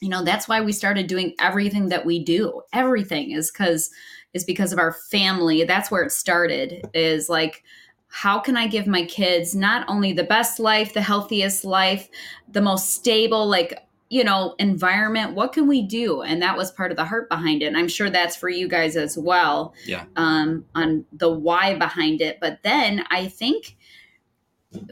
[0.00, 2.62] you know that's why we started doing everything that we do.
[2.72, 3.90] Everything is because
[4.34, 5.64] is because of our family.
[5.64, 7.62] That's where it started is like
[8.08, 12.08] how can i give my kids not only the best life the healthiest life
[12.48, 15.34] the most stable like you know environment?
[15.34, 16.22] What can we do?
[16.22, 17.66] And that was part of the heart behind it.
[17.66, 20.04] And i'm sure that's for you guys as well Yeah.
[20.14, 22.38] um on the why behind it.
[22.40, 23.76] But then i think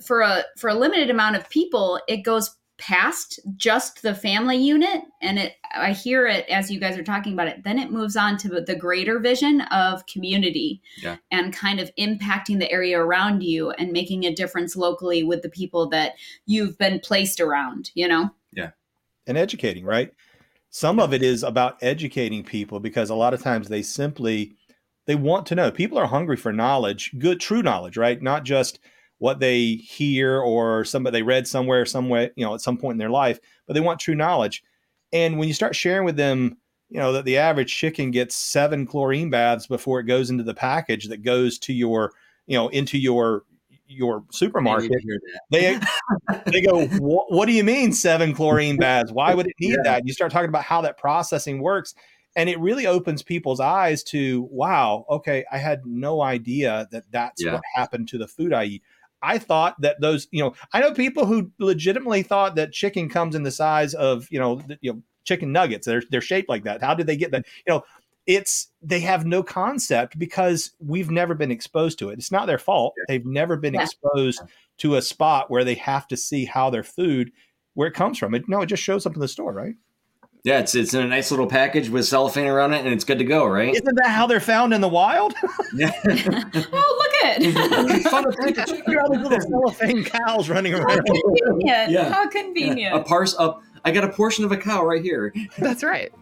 [0.05, 5.03] for a for a limited amount of people it goes past just the family unit
[5.23, 8.17] and it i hear it as you guys are talking about it then it moves
[8.17, 11.17] on to the greater vision of community Yeah.
[11.31, 15.49] and kind of impacting the area around you and making a difference locally with the
[15.49, 16.15] people that
[16.47, 18.71] you've been placed around you know Yeah.
[19.29, 20.13] and educating right
[20.71, 24.57] some of it is about educating people because a lot of times they simply
[25.07, 28.81] they want to know people are hungry for knowledge good true knowledge right not just
[29.19, 32.99] what they hear or somebody they read somewhere somewhere you know at some point in
[32.99, 34.63] their life but they want true knowledge.
[35.13, 36.57] And when you start sharing with them
[36.91, 40.55] you know that the average chicken gets seven chlorine baths before it goes into the
[40.55, 42.13] package that goes to your
[42.47, 43.45] you know into your
[43.87, 45.41] your supermarket I need to hear that.
[45.51, 49.13] they they go what, do you mean seven chlorine baths?
[49.13, 50.07] Why would it need that?
[50.07, 51.95] You start talking about how that processing works
[52.37, 57.43] and it really opens people's eyes to wow okay i had no idea that that's
[57.45, 57.55] Yeah.
[57.55, 58.83] what happened to the food i eat
[59.25, 63.35] i thought that those you know i know people who legitimately thought that chicken comes
[63.35, 65.87] in the size of you know the, you know chicken nuggets.
[65.87, 66.83] They're, they're shaped like that.
[66.83, 67.47] How did they get that?
[67.67, 67.85] You know
[68.27, 72.19] it's they have no concept because we've never been exposed to it.
[72.19, 72.95] It's not their fault.
[73.09, 73.83] They've never been Yeah.
[73.83, 74.41] exposed
[74.79, 77.33] to a spot where they have to see how their food
[77.75, 78.35] where it comes from.
[78.35, 79.75] It no it just shows up in the store right
[80.45, 83.19] Yeah, it's it's in a nice little package with cellophane around it, and it's good
[83.19, 83.75] to go, right?
[83.75, 85.33] isn't that how they're found in the wild
[85.75, 85.91] Yeah.
[86.05, 88.69] oh look at Fun to think of.
[88.69, 92.13] Look at all these little cellophane cows running how around convenient Yeah.
[92.13, 93.63] how convenient a parse up.
[93.87, 95.33] I got a portion of a cow right here.
[95.59, 96.13] That's right.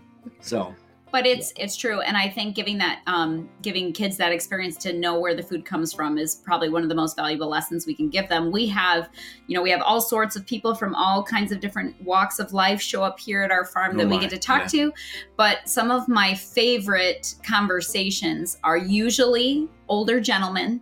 [0.41, 0.73] So
[1.13, 2.01] but it's it's true.
[2.01, 5.65] And i think giving that um giving kids that experience to know where the food
[5.65, 8.51] comes from is probably one of the most valuable lessons we can give them.
[8.51, 9.11] We have
[9.47, 12.53] you know we have all sorts of people from all kinds of different walks of
[12.53, 14.93] life show up here at our farm Oh that we get to talk to.
[15.37, 20.81] But some of my favorite conversations are usually older gentlemen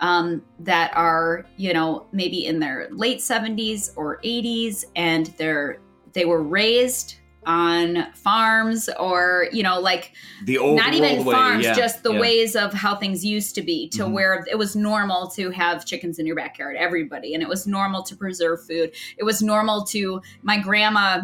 [0.00, 5.78] um, that are you know maybe in their late 70s or 80s and they're
[6.12, 10.12] they were raised on farms or you know like
[10.44, 12.20] the old not even world way, farms yeah, just the yeah.
[12.20, 14.12] ways of how things used to be to Mhm.
[14.12, 18.02] where it was normal to have chickens in your backyard everybody and it was normal
[18.04, 21.22] to preserve food it was normal to my grandma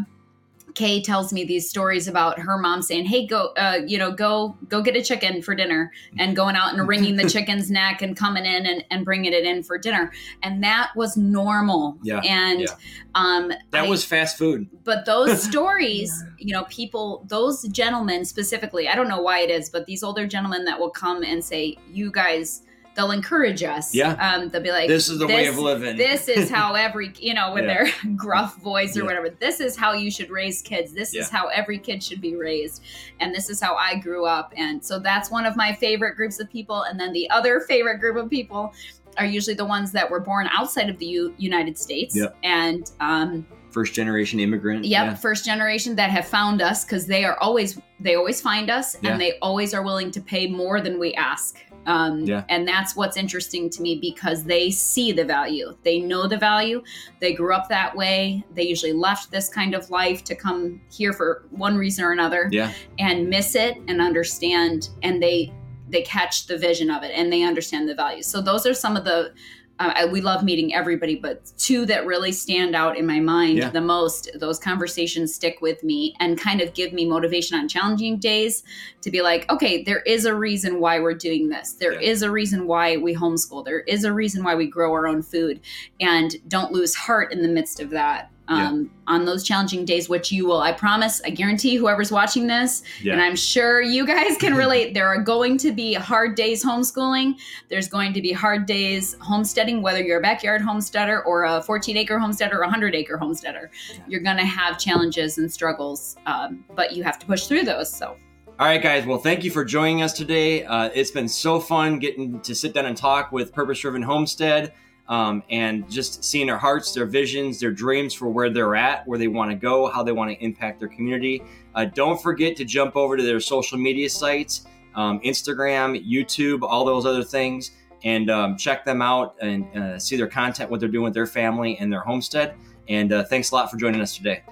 [0.75, 4.57] Kay tells me these stories about her mom saying, "Hey, go, uh, you know, go,
[4.69, 8.17] go get a chicken for dinner," and going out and wringing the chicken's neck and
[8.17, 11.97] coming in and, and bringing it in for dinner, and that was normal.
[12.03, 12.69] Yeah, and yeah.
[13.15, 14.69] um, That I- was fast food.
[14.85, 19.69] but those stories you know people those gentlemen specifically i don't know why it is
[19.69, 22.63] but these older gentlemen that will come and say you guys
[22.97, 23.95] they'll encourage us.
[23.95, 24.13] Yeah.
[24.15, 25.97] Um, they'll be like, this is the way of living.
[25.97, 27.85] This is how every, you know, with Yeah.
[27.85, 29.07] their gruff voice or Yeah.
[29.07, 30.93] whatever, this is how you should raise kids.
[30.93, 32.83] This is how every kid should be raised.
[33.21, 34.53] And this is how I grew up.
[34.57, 36.83] And so that's one of my favorite groups of people.
[36.83, 38.73] And then the other favorite group of people
[39.19, 42.17] are usually the ones that were born outside of the U- United States.
[42.17, 42.37] Yep.
[42.43, 44.85] And, um, First generation immigrant.
[44.85, 45.15] Yep, Yeah.
[45.15, 49.13] first generation that have found us because they are always they always find us Yeah.
[49.13, 51.57] and they always are willing to pay more than we ask.
[51.87, 52.45] Um, Yeah.
[52.49, 55.77] And that's what's interesting to me because they see the value.
[55.83, 56.83] They know the value.
[57.21, 58.45] They grew up that way.
[58.55, 62.49] They usually left this kind of life to come here for one reason or another
[62.53, 62.73] Yeah.
[62.99, 65.53] and miss it and understand and they
[65.89, 68.23] they catch the vision of it and they understand the value.
[68.23, 69.33] So those are some of the
[69.81, 73.59] uh, I- we love meeting everybody, but two that really stand out in my mind
[73.59, 73.71] Yeah.
[73.71, 74.31] the most.
[74.39, 78.63] Those conversations stick with me and kind of give me motivation on challenging days
[79.01, 81.73] to be like, okay, there is a reason why we're doing this.
[81.73, 82.29] There is Yeah.
[82.29, 83.65] a reason why we homeschool.
[83.65, 85.61] There is a reason why we grow our own food,
[86.01, 88.31] and don't lose heart in the midst of that.
[88.51, 88.69] Yeah.
[88.69, 92.83] Um, On those challenging days, which you will, I promise, I guarantee whoever's watching this,
[93.01, 93.13] Yeah.
[93.13, 94.93] and I'm sure you guys can relate.
[94.93, 97.35] there are going to be hard days homeschooling.
[97.69, 101.97] There's going to be hard days homesteading, whether you're a backyard homesteader or a 14
[101.97, 103.71] acre homesteader or a 100 acre homesteader.
[104.09, 107.93] You're going to have challenges and struggles, um, but you have to push through those.
[107.93, 108.17] So,
[108.59, 109.07] All right, guys.
[109.07, 110.65] Well, thank you for joining us today.
[110.65, 114.73] Uh, it's been so fun getting to sit down and talk with Purpose Driven Homestead
[115.11, 119.19] um, and just seeing their hearts, their visions, their dreams for where they're at, where
[119.19, 121.43] they want to go, how they want to impact their community.
[121.75, 126.85] Uh, don't forget to jump over to their social media sites um, Instagram, YouTube, all
[126.85, 127.73] those other things,
[128.05, 131.27] and um, check them out and uh, see their content, what they're doing with their
[131.27, 132.55] family and their homestead.
[132.89, 134.43] And uh, thanks a lot for joining us today.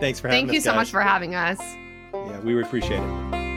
[0.00, 0.52] Thanks for having Thank us.
[0.52, 0.76] Thank you so guys.
[0.76, 1.60] much for having us.
[2.14, 3.47] Yeah, we appreciate it.